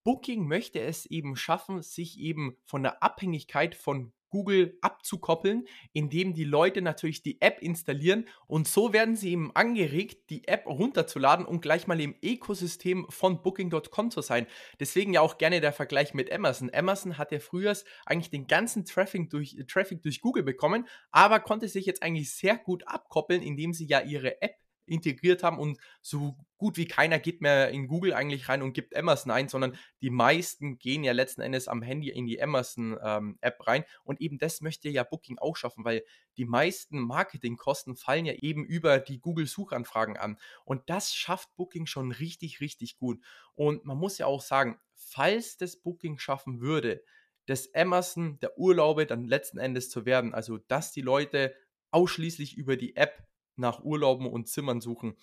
Booking 0.03 0.47
möchte 0.47 0.81
es 0.81 1.07
eben 1.07 1.35
schaffen, 1.35 1.81
sich 1.81 2.19
eben 2.19 2.57
von 2.63 2.83
der 2.83 3.01
Abhängigkeit 3.01 3.73
von 3.73 4.13
Google 4.35 4.77
abzukoppeln, 4.81 5.65
indem 5.93 6.33
die 6.33 6.43
Leute 6.43 6.81
natürlich 6.81 7.23
die 7.23 7.39
App 7.39 7.61
installieren 7.61 8.27
und 8.47 8.67
so 8.67 8.91
werden 8.91 9.15
sie 9.15 9.31
eben 9.31 9.55
angeregt, 9.55 10.29
die 10.29 10.45
App 10.45 10.65
runterzuladen 10.65 11.45
und 11.45 11.61
gleich 11.61 11.87
mal 11.87 12.01
im 12.01 12.15
Ökosystem 12.21 13.05
von 13.07 13.41
Booking.com 13.41 14.11
zu 14.11 14.21
sein. 14.21 14.45
Deswegen 14.81 15.13
ja 15.13 15.21
auch 15.21 15.37
gerne 15.37 15.61
der 15.61 15.71
Vergleich 15.71 16.13
mit 16.13 16.29
Amazon. 16.33 16.69
Amazon 16.73 17.17
hat 17.17 17.31
ja 17.31 17.39
früher 17.39 17.77
eigentlich 18.05 18.29
den 18.29 18.47
ganzen 18.47 18.83
Traffic 18.83 19.29
durch, 19.29 19.55
Traffic 19.69 20.01
durch 20.01 20.19
Google 20.19 20.43
bekommen, 20.43 20.85
aber 21.11 21.39
konnte 21.39 21.69
sich 21.69 21.85
jetzt 21.85 22.03
eigentlich 22.03 22.33
sehr 22.33 22.57
gut 22.57 22.85
abkoppeln, 22.89 23.41
indem 23.41 23.71
sie 23.71 23.85
ja 23.85 24.01
ihre 24.01 24.41
App 24.41 24.64
integriert 24.87 25.43
haben 25.43 25.59
und 25.59 25.79
so 26.01 26.37
gut 26.57 26.77
wie 26.77 26.87
keiner 26.87 27.19
geht 27.19 27.41
mehr 27.41 27.69
in 27.69 27.87
Google 27.87 28.13
eigentlich 28.13 28.49
rein 28.49 28.61
und 28.61 28.73
gibt 28.73 28.95
Amazon 28.95 29.31
ein, 29.31 29.49
sondern 29.49 29.77
die 30.01 30.09
meisten 30.09 30.77
gehen 30.77 31.03
ja 31.03 31.11
letzten 31.11 31.41
Endes 31.41 31.67
am 31.67 31.81
Handy 31.81 32.09
in 32.09 32.25
die 32.25 32.41
Amazon-App 32.41 33.55
ähm, 33.59 33.65
rein 33.65 33.83
und 34.03 34.21
eben 34.21 34.37
das 34.37 34.61
möchte 34.61 34.89
ja 34.89 35.03
Booking 35.03 35.37
auch 35.37 35.55
schaffen, 35.57 35.83
weil 35.85 36.03
die 36.37 36.45
meisten 36.45 36.99
Marketingkosten 36.99 37.95
fallen 37.95 38.25
ja 38.25 38.33
eben 38.33 38.65
über 38.65 38.99
die 38.99 39.19
Google-Suchanfragen 39.19 40.17
an 40.17 40.37
und 40.63 40.89
das 40.89 41.13
schafft 41.13 41.55
Booking 41.55 41.85
schon 41.85 42.11
richtig, 42.11 42.61
richtig 42.61 42.97
gut 42.97 43.19
und 43.55 43.85
man 43.85 43.97
muss 43.97 44.17
ja 44.17 44.25
auch 44.25 44.41
sagen, 44.41 44.79
falls 44.93 45.57
das 45.57 45.77
Booking 45.77 46.17
schaffen 46.17 46.61
würde, 46.61 47.03
das 47.45 47.73
Amazon 47.75 48.39
der 48.39 48.57
Urlaube 48.57 49.05
dann 49.05 49.25
letzten 49.25 49.57
Endes 49.57 49.89
zu 49.89 50.05
werden, 50.05 50.33
also 50.33 50.57
dass 50.57 50.91
die 50.91 51.01
Leute 51.01 51.55
ausschließlich 51.91 52.57
über 52.57 52.75
die 52.75 52.95
App 52.95 53.27
nach 53.57 53.83
Urlauben 53.83 54.27
und 54.27 54.47
Zimmern 54.47 54.81
suchen, 54.81 55.15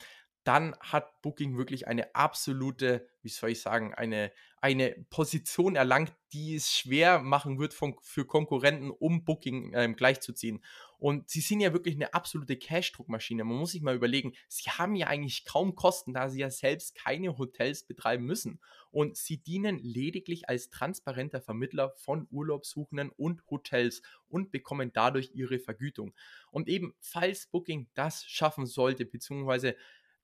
dann 0.45 0.77
hat 0.81 1.23
Booking 1.23 1.57
wirklich 1.57 1.87
eine 1.87 2.15
absolute, 2.15 3.09
wie 3.23 3.29
soll 3.29 3.51
ich 3.51 3.61
sagen, 3.61 3.95
eine, 3.95 4.33
eine 4.61 4.91
Position 5.11 5.77
erlangt, 5.77 6.13
die 6.33 6.57
es 6.57 6.73
schwer 6.73 7.21
machen 7.21 7.59
wird 7.59 7.75
von, 7.75 7.97
für 8.03 8.27
Konkurrenten, 8.27 8.91
um 8.91 9.25
Booking 9.25 9.73
ähm, 9.75 9.95
gleichzuziehen. 9.95 10.63
Und 10.99 11.29
sie 11.29 11.41
sind 11.41 11.61
ja 11.61 11.73
wirklich 11.73 11.97
eine 11.97 12.15
absolute 12.15 12.57
Cash-Druckmaschine. 12.57 13.43
Man 13.43 13.57
muss 13.57 13.73
sich 13.73 13.83
mal 13.83 13.97
überlegen, 13.97 14.35
sie 14.49 14.71
haben 14.71 14.95
ja 14.95 15.09
eigentlich 15.09 15.45
kaum 15.45 15.75
Kosten, 15.75 16.15
da 16.15 16.29
sie 16.29 16.41
ja 16.41 16.51
selbst 16.51 16.95
keine 16.95 17.39
Hotels 17.39 17.85
betreiben 17.85 18.25
müssen. 18.25 18.61
Und 18.93 19.17
sie 19.17 19.39
dienen 19.39 19.79
lediglich 19.79 20.49
als 20.49 20.71
transparenter 20.71 21.41
Vermittler 21.41 21.91
von 21.97 22.29
Urlaubssuchenden 22.31 23.11
und 23.11 23.43
Hotels 23.51 24.03
und 24.29 24.53
bekommen 24.53 24.93
dadurch 24.93 25.31
ihre 25.35 25.59
Vergütung. 25.59 26.15
Und 26.53 26.69
eben, 26.69 26.95
falls 27.01 27.47
Booking 27.47 27.89
das 27.95 28.25
schaffen 28.25 28.67
sollte, 28.67 29.05
beziehungsweise 29.05 29.77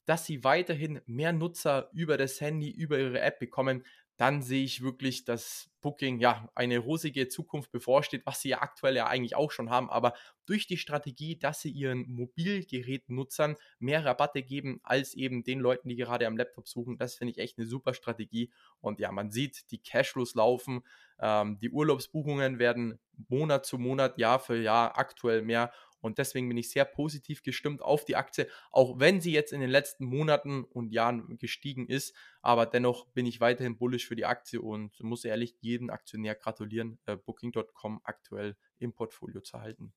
dass 0.09 0.25
sie 0.25 0.42
weiterhin 0.42 1.01
mehr 1.07 1.33
Nutzer 1.33 1.90
über 1.92 2.16
das 2.16 2.40
Handy, 2.40 2.71
über 2.71 2.99
ihre 2.99 3.21
App 3.21 3.38
bekommen, 3.38 3.85
dann 4.16 4.42
sehe 4.42 4.64
ich 4.64 4.83
wirklich, 4.83 5.25
dass 5.25 5.71
Booking 5.81 6.18
ja 6.18 6.51
eine 6.57 6.79
rosige 6.79 7.29
Zukunft 7.29 7.71
bevorsteht, 7.71 8.27
was 8.27 8.40
sie 8.42 8.49
ja 8.49 8.62
aktuell 8.62 8.97
ja 8.97 9.07
eigentlich 9.07 9.37
auch 9.37 9.53
schon 9.53 9.71
haben, 9.71 9.88
aber 9.88 10.12
durch 10.44 10.66
die 10.66 10.77
Strategie, 10.77 11.38
dass 11.38 11.61
sie 11.61 11.71
ihren 11.71 12.09
Mobilgerätnutzern 12.09 13.55
mehr 13.79 14.05
Rabatte 14.05 14.42
geben 14.42 14.81
als 14.83 15.14
eben 15.14 15.44
den 15.44 15.61
Leuten, 15.61 15.88
die 15.88 15.94
gerade 15.94 16.27
am 16.27 16.37
Laptop 16.37 16.66
suchen, 16.66 16.99
das 16.99 17.14
finde 17.14 17.33
ich 17.33 17.38
echt 17.38 17.59
eine 17.59 17.68
super 17.68 17.94
Strategie. 17.94 18.51
Und 18.81 18.99
ja, 18.99 19.12
man 19.12 19.31
sieht, 19.31 19.71
die 19.71 19.79
Cashflows 19.79 20.35
laufen, 20.35 20.81
ähm, 21.21 21.59
die 21.61 21.71
Urlaubsbuchungen 21.71 22.59
werden 22.59 22.99
Monat 23.29 23.66
zu 23.66 23.79
Monat, 23.79 24.18
Jahr 24.18 24.40
für 24.40 24.57
Jahr 24.57 24.99
aktuell 24.99 25.42
mehr 25.42 25.73
und 26.01 26.19
deswegen 26.19 26.49
bin 26.49 26.57
ich 26.57 26.71
sehr 26.71 26.85
positiv 26.85 27.43
gestimmt 27.43 27.83
auf 27.83 28.05
die 28.05 28.17
Aktie, 28.17 28.49
auch 28.71 28.99
wenn 28.99 29.21
sie 29.21 29.33
jetzt 29.33 29.53
in 29.53 29.61
den 29.61 29.71
letzten 29.71 30.05
Monaten 30.05 30.65
und 30.65 30.93
Jahren 30.93 31.39
gestiegen 31.39 31.87
ist. 31.87 32.15
Aber 32.43 32.67
dennoch 32.67 33.07
bin 33.07 33.27
ich 33.27 33.41
weiterhin 33.41 33.77
bullish 33.77 34.07
für 34.07 34.17
die 34.17 34.27
Aktie 34.27 34.61
und 34.61 34.99
muss 35.01 35.25
ehrlich 35.25 35.57
jeden 35.61 35.91
Aktionär 35.91 36.35
gratulieren, 36.35 36.99
äh, 37.07 37.17
Booking.com 37.17 38.01
aktuell 38.05 38.57
im 38.79 38.93
Portfolio 38.93 39.41
zu 39.41 39.61
halten. 39.61 39.93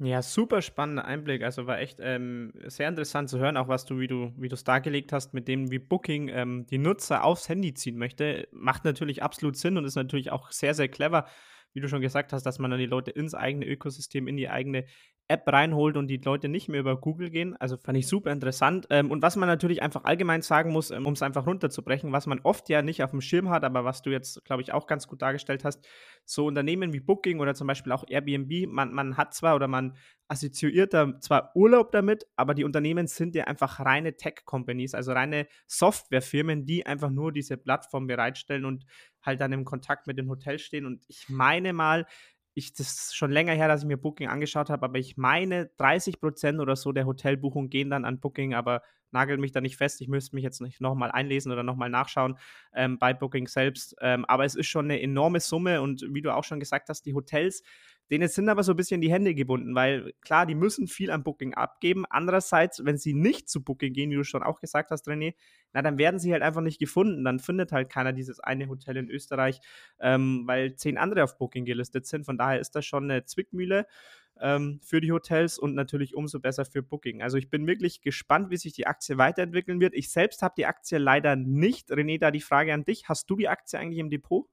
Ja, 0.00 0.22
super 0.22 0.62
spannender 0.62 1.04
Einblick. 1.06 1.42
Also 1.42 1.66
war 1.66 1.80
echt 1.80 1.98
ähm, 2.00 2.52
sehr 2.66 2.88
interessant 2.88 3.28
zu 3.28 3.40
hören, 3.40 3.56
auch 3.56 3.66
was 3.66 3.84
du, 3.84 3.98
wie 3.98 4.06
du, 4.06 4.32
wie 4.36 4.48
du 4.48 4.54
es 4.54 4.62
dargelegt 4.62 5.12
hast, 5.12 5.34
mit 5.34 5.48
dem, 5.48 5.72
wie 5.72 5.80
Booking 5.80 6.28
ähm, 6.28 6.66
die 6.66 6.78
Nutzer 6.78 7.24
aufs 7.24 7.48
Handy 7.48 7.74
ziehen 7.74 7.98
möchte. 7.98 8.46
Macht 8.52 8.84
natürlich 8.84 9.24
absolut 9.24 9.56
Sinn 9.56 9.76
und 9.76 9.84
ist 9.84 9.96
natürlich 9.96 10.30
auch 10.30 10.52
sehr, 10.52 10.74
sehr 10.74 10.88
clever, 10.88 11.26
wie 11.72 11.80
du 11.80 11.88
schon 11.88 12.00
gesagt 12.00 12.32
hast, 12.32 12.44
dass 12.44 12.60
man 12.60 12.70
dann 12.70 12.78
die 12.78 12.86
Leute 12.86 13.10
ins 13.10 13.34
eigene 13.34 13.66
Ökosystem, 13.66 14.28
in 14.28 14.36
die 14.36 14.48
eigene 14.48 14.86
App 15.28 15.46
reinholt 15.46 15.98
und 15.98 16.08
die 16.08 16.16
Leute 16.16 16.48
nicht 16.48 16.68
mehr 16.68 16.80
über 16.80 16.96
Google 16.96 17.28
gehen. 17.28 17.54
Also 17.60 17.76
fand 17.76 17.98
ich 17.98 18.08
super 18.08 18.32
interessant. 18.32 18.86
Ähm, 18.88 19.10
und 19.10 19.20
was 19.20 19.36
man 19.36 19.46
natürlich 19.46 19.82
einfach 19.82 20.04
allgemein 20.04 20.40
sagen 20.40 20.72
muss, 20.72 20.90
ähm, 20.90 21.06
um 21.06 21.12
es 21.12 21.22
einfach 21.22 21.46
runterzubrechen, 21.46 22.12
was 22.12 22.26
man 22.26 22.40
oft 22.40 22.68
ja 22.70 22.80
nicht 22.80 23.02
auf 23.02 23.10
dem 23.10 23.20
Schirm 23.20 23.50
hat, 23.50 23.62
aber 23.62 23.84
was 23.84 24.00
du 24.00 24.10
jetzt, 24.10 24.42
glaube 24.46 24.62
ich, 24.62 24.72
auch 24.72 24.86
ganz 24.86 25.06
gut 25.06 25.20
dargestellt 25.20 25.64
hast, 25.64 25.86
so 26.24 26.46
Unternehmen 26.46 26.94
wie 26.94 27.00
Booking 27.00 27.40
oder 27.40 27.54
zum 27.54 27.66
Beispiel 27.66 27.92
auch 27.92 28.04
Airbnb, 28.08 28.68
man, 28.68 28.92
man 28.94 29.18
hat 29.18 29.34
zwar 29.34 29.54
oder 29.54 29.68
man 29.68 29.96
assoziiert 30.28 30.94
da 30.94 31.18
zwar 31.20 31.54
Urlaub 31.54 31.92
damit, 31.92 32.26
aber 32.36 32.54
die 32.54 32.64
Unternehmen 32.64 33.06
sind 33.06 33.34
ja 33.34 33.44
einfach 33.44 33.80
reine 33.80 34.16
Tech-Companies, 34.16 34.94
also 34.94 35.12
reine 35.12 35.46
Softwarefirmen, 35.66 36.64
die 36.64 36.86
einfach 36.86 37.10
nur 37.10 37.32
diese 37.32 37.56
Plattform 37.58 38.06
bereitstellen 38.06 38.64
und 38.64 38.84
halt 39.22 39.40
dann 39.40 39.52
im 39.52 39.64
Kontakt 39.64 40.06
mit 40.06 40.18
den 40.18 40.28
Hotels 40.28 40.62
stehen. 40.62 40.86
Und 40.86 41.04
ich 41.08 41.28
meine 41.28 41.72
mal, 41.72 42.06
ich, 42.58 42.74
das 42.74 42.92
ist 42.92 43.16
schon 43.16 43.30
länger 43.30 43.54
her, 43.54 43.68
dass 43.68 43.82
ich 43.82 43.86
mir 43.86 43.96
Booking 43.96 44.28
angeschaut 44.28 44.68
habe, 44.68 44.84
aber 44.84 44.98
ich 44.98 45.16
meine, 45.16 45.70
30 45.78 46.20
Prozent 46.20 46.60
oder 46.60 46.76
so 46.76 46.92
der 46.92 47.06
Hotelbuchungen 47.06 47.70
gehen 47.70 47.90
dann 47.90 48.04
an 48.04 48.20
Booking, 48.20 48.54
aber 48.54 48.82
nagel 49.10 49.38
mich 49.38 49.52
da 49.52 49.60
nicht 49.60 49.76
fest. 49.76 50.00
Ich 50.00 50.08
müsste 50.08 50.34
mich 50.34 50.44
jetzt 50.44 50.60
nicht 50.60 50.80
nochmal 50.80 51.10
einlesen 51.10 51.52
oder 51.52 51.62
nochmal 51.62 51.88
nachschauen 51.88 52.38
ähm, 52.74 52.98
bei 52.98 53.14
Booking 53.14 53.48
selbst. 53.48 53.96
Ähm, 54.00 54.24
aber 54.26 54.44
es 54.44 54.54
ist 54.54 54.66
schon 54.66 54.86
eine 54.86 55.00
enorme 55.00 55.40
Summe 55.40 55.80
und 55.80 56.04
wie 56.10 56.20
du 56.20 56.34
auch 56.34 56.44
schon 56.44 56.60
gesagt 56.60 56.88
hast, 56.88 57.06
die 57.06 57.14
Hotels 57.14 57.62
Denen 58.10 58.28
sind 58.28 58.48
aber 58.48 58.62
so 58.62 58.72
ein 58.72 58.76
bisschen 58.76 59.00
die 59.00 59.12
Hände 59.12 59.34
gebunden, 59.34 59.74
weil 59.74 60.12
klar, 60.20 60.46
die 60.46 60.54
müssen 60.54 60.86
viel 60.86 61.10
an 61.10 61.22
Booking 61.22 61.54
abgeben. 61.54 62.04
Andererseits, 62.08 62.84
wenn 62.84 62.96
sie 62.96 63.14
nicht 63.14 63.48
zu 63.48 63.62
Booking 63.62 63.92
gehen, 63.92 64.10
wie 64.10 64.16
du 64.16 64.24
schon 64.24 64.42
auch 64.42 64.60
gesagt 64.60 64.90
hast, 64.90 65.06
René, 65.08 65.34
na, 65.72 65.82
dann 65.82 65.98
werden 65.98 66.18
sie 66.18 66.32
halt 66.32 66.42
einfach 66.42 66.62
nicht 66.62 66.78
gefunden. 66.78 67.24
Dann 67.24 67.38
findet 67.38 67.72
halt 67.72 67.90
keiner 67.90 68.12
dieses 68.12 68.40
eine 68.40 68.68
Hotel 68.68 68.96
in 68.96 69.10
Österreich, 69.10 69.60
ähm, 70.00 70.44
weil 70.46 70.74
zehn 70.76 70.96
andere 70.96 71.24
auf 71.24 71.36
Booking 71.36 71.64
gelistet 71.64 72.06
sind. 72.06 72.24
Von 72.24 72.38
daher 72.38 72.60
ist 72.60 72.74
das 72.74 72.86
schon 72.86 73.04
eine 73.04 73.24
Zwickmühle 73.24 73.86
ähm, 74.40 74.80
für 74.82 75.00
die 75.00 75.12
Hotels 75.12 75.58
und 75.58 75.74
natürlich 75.74 76.14
umso 76.14 76.40
besser 76.40 76.64
für 76.64 76.82
Booking. 76.82 77.22
Also 77.22 77.36
ich 77.36 77.50
bin 77.50 77.66
wirklich 77.66 78.00
gespannt, 78.00 78.50
wie 78.50 78.56
sich 78.56 78.72
die 78.72 78.86
Aktie 78.86 79.18
weiterentwickeln 79.18 79.80
wird. 79.80 79.94
Ich 79.94 80.10
selbst 80.10 80.42
habe 80.42 80.54
die 80.56 80.66
Aktie 80.66 80.98
leider 80.98 81.36
nicht. 81.36 81.90
René, 81.90 82.18
da 82.18 82.30
die 82.30 82.40
Frage 82.40 82.72
an 82.72 82.84
dich. 82.84 83.08
Hast 83.08 83.28
du 83.30 83.36
die 83.36 83.48
Aktie 83.48 83.78
eigentlich 83.78 83.98
im 83.98 84.10
Depot? 84.10 84.48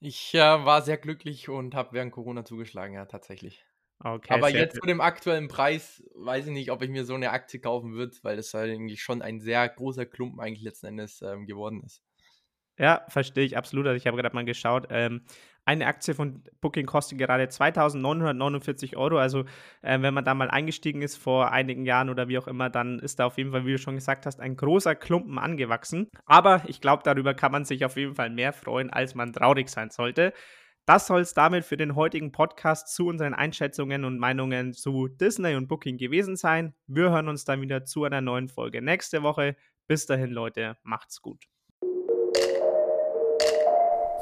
Ich 0.00 0.34
äh, 0.34 0.38
war 0.38 0.82
sehr 0.82 0.96
glücklich 0.98 1.48
und 1.48 1.74
habe 1.74 1.92
während 1.92 2.12
Corona 2.12 2.44
zugeschlagen, 2.44 2.94
ja, 2.94 3.04
tatsächlich. 3.06 3.64
Okay, 4.02 4.32
Aber 4.32 4.48
jetzt 4.48 4.76
zu 4.76 4.86
dem 4.86 5.00
aktuellen 5.00 5.48
Preis 5.48 6.02
weiß 6.14 6.46
ich 6.46 6.52
nicht, 6.52 6.70
ob 6.70 6.82
ich 6.82 6.88
mir 6.90 7.04
so 7.04 7.14
eine 7.14 7.30
Aktie 7.30 7.60
kaufen 7.60 7.92
würde, 7.92 8.16
weil 8.22 8.36
das 8.36 8.54
halt 8.54 8.70
eigentlich 8.72 9.02
schon 9.02 9.20
ein 9.22 9.40
sehr 9.40 9.68
großer 9.68 10.06
Klumpen 10.06 10.40
eigentlich 10.40 10.62
letzten 10.64 10.86
Endes 10.86 11.20
ähm, 11.22 11.46
geworden 11.46 11.82
ist. 11.84 12.02
Ja, 12.80 13.02
verstehe 13.08 13.44
ich 13.44 13.58
absolut. 13.58 13.86
Also 13.86 13.96
ich 13.98 14.06
habe 14.06 14.16
gerade 14.16 14.34
mal 14.34 14.46
geschaut. 14.46 14.86
Ähm, 14.88 15.20
eine 15.66 15.86
Aktie 15.86 16.14
von 16.14 16.42
Booking 16.62 16.86
kostet 16.86 17.18
gerade 17.18 17.44
2.949 17.44 18.96
Euro. 18.96 19.18
Also 19.18 19.40
äh, 19.82 20.00
wenn 20.00 20.14
man 20.14 20.24
da 20.24 20.32
mal 20.32 20.48
eingestiegen 20.48 21.02
ist 21.02 21.16
vor 21.16 21.52
einigen 21.52 21.84
Jahren 21.84 22.08
oder 22.08 22.28
wie 22.28 22.38
auch 22.38 22.48
immer, 22.48 22.70
dann 22.70 22.98
ist 22.98 23.18
da 23.18 23.26
auf 23.26 23.36
jeden 23.36 23.52
Fall, 23.52 23.66
wie 23.66 23.72
du 23.72 23.78
schon 23.78 23.96
gesagt 23.96 24.24
hast, 24.24 24.40
ein 24.40 24.56
großer 24.56 24.94
Klumpen 24.94 25.38
angewachsen. 25.38 26.08
Aber 26.24 26.62
ich 26.68 26.80
glaube, 26.80 27.02
darüber 27.04 27.34
kann 27.34 27.52
man 27.52 27.66
sich 27.66 27.84
auf 27.84 27.98
jeden 27.98 28.14
Fall 28.14 28.30
mehr 28.30 28.54
freuen, 28.54 28.88
als 28.88 29.14
man 29.14 29.34
traurig 29.34 29.68
sein 29.68 29.90
sollte. 29.90 30.32
Das 30.86 31.06
soll 31.06 31.20
es 31.20 31.34
damit 31.34 31.66
für 31.66 31.76
den 31.76 31.94
heutigen 31.96 32.32
Podcast 32.32 32.94
zu 32.94 33.08
unseren 33.08 33.34
Einschätzungen 33.34 34.06
und 34.06 34.18
Meinungen 34.18 34.72
zu 34.72 35.08
Disney 35.08 35.54
und 35.54 35.68
Booking 35.68 35.98
gewesen 35.98 36.36
sein. 36.36 36.74
Wir 36.86 37.10
hören 37.10 37.28
uns 37.28 37.44
dann 37.44 37.60
wieder 37.60 37.84
zu 37.84 38.04
einer 38.04 38.22
neuen 38.22 38.48
Folge 38.48 38.80
nächste 38.80 39.22
Woche. 39.22 39.54
Bis 39.86 40.06
dahin, 40.06 40.30
Leute, 40.30 40.78
macht's 40.82 41.20
gut. 41.20 41.59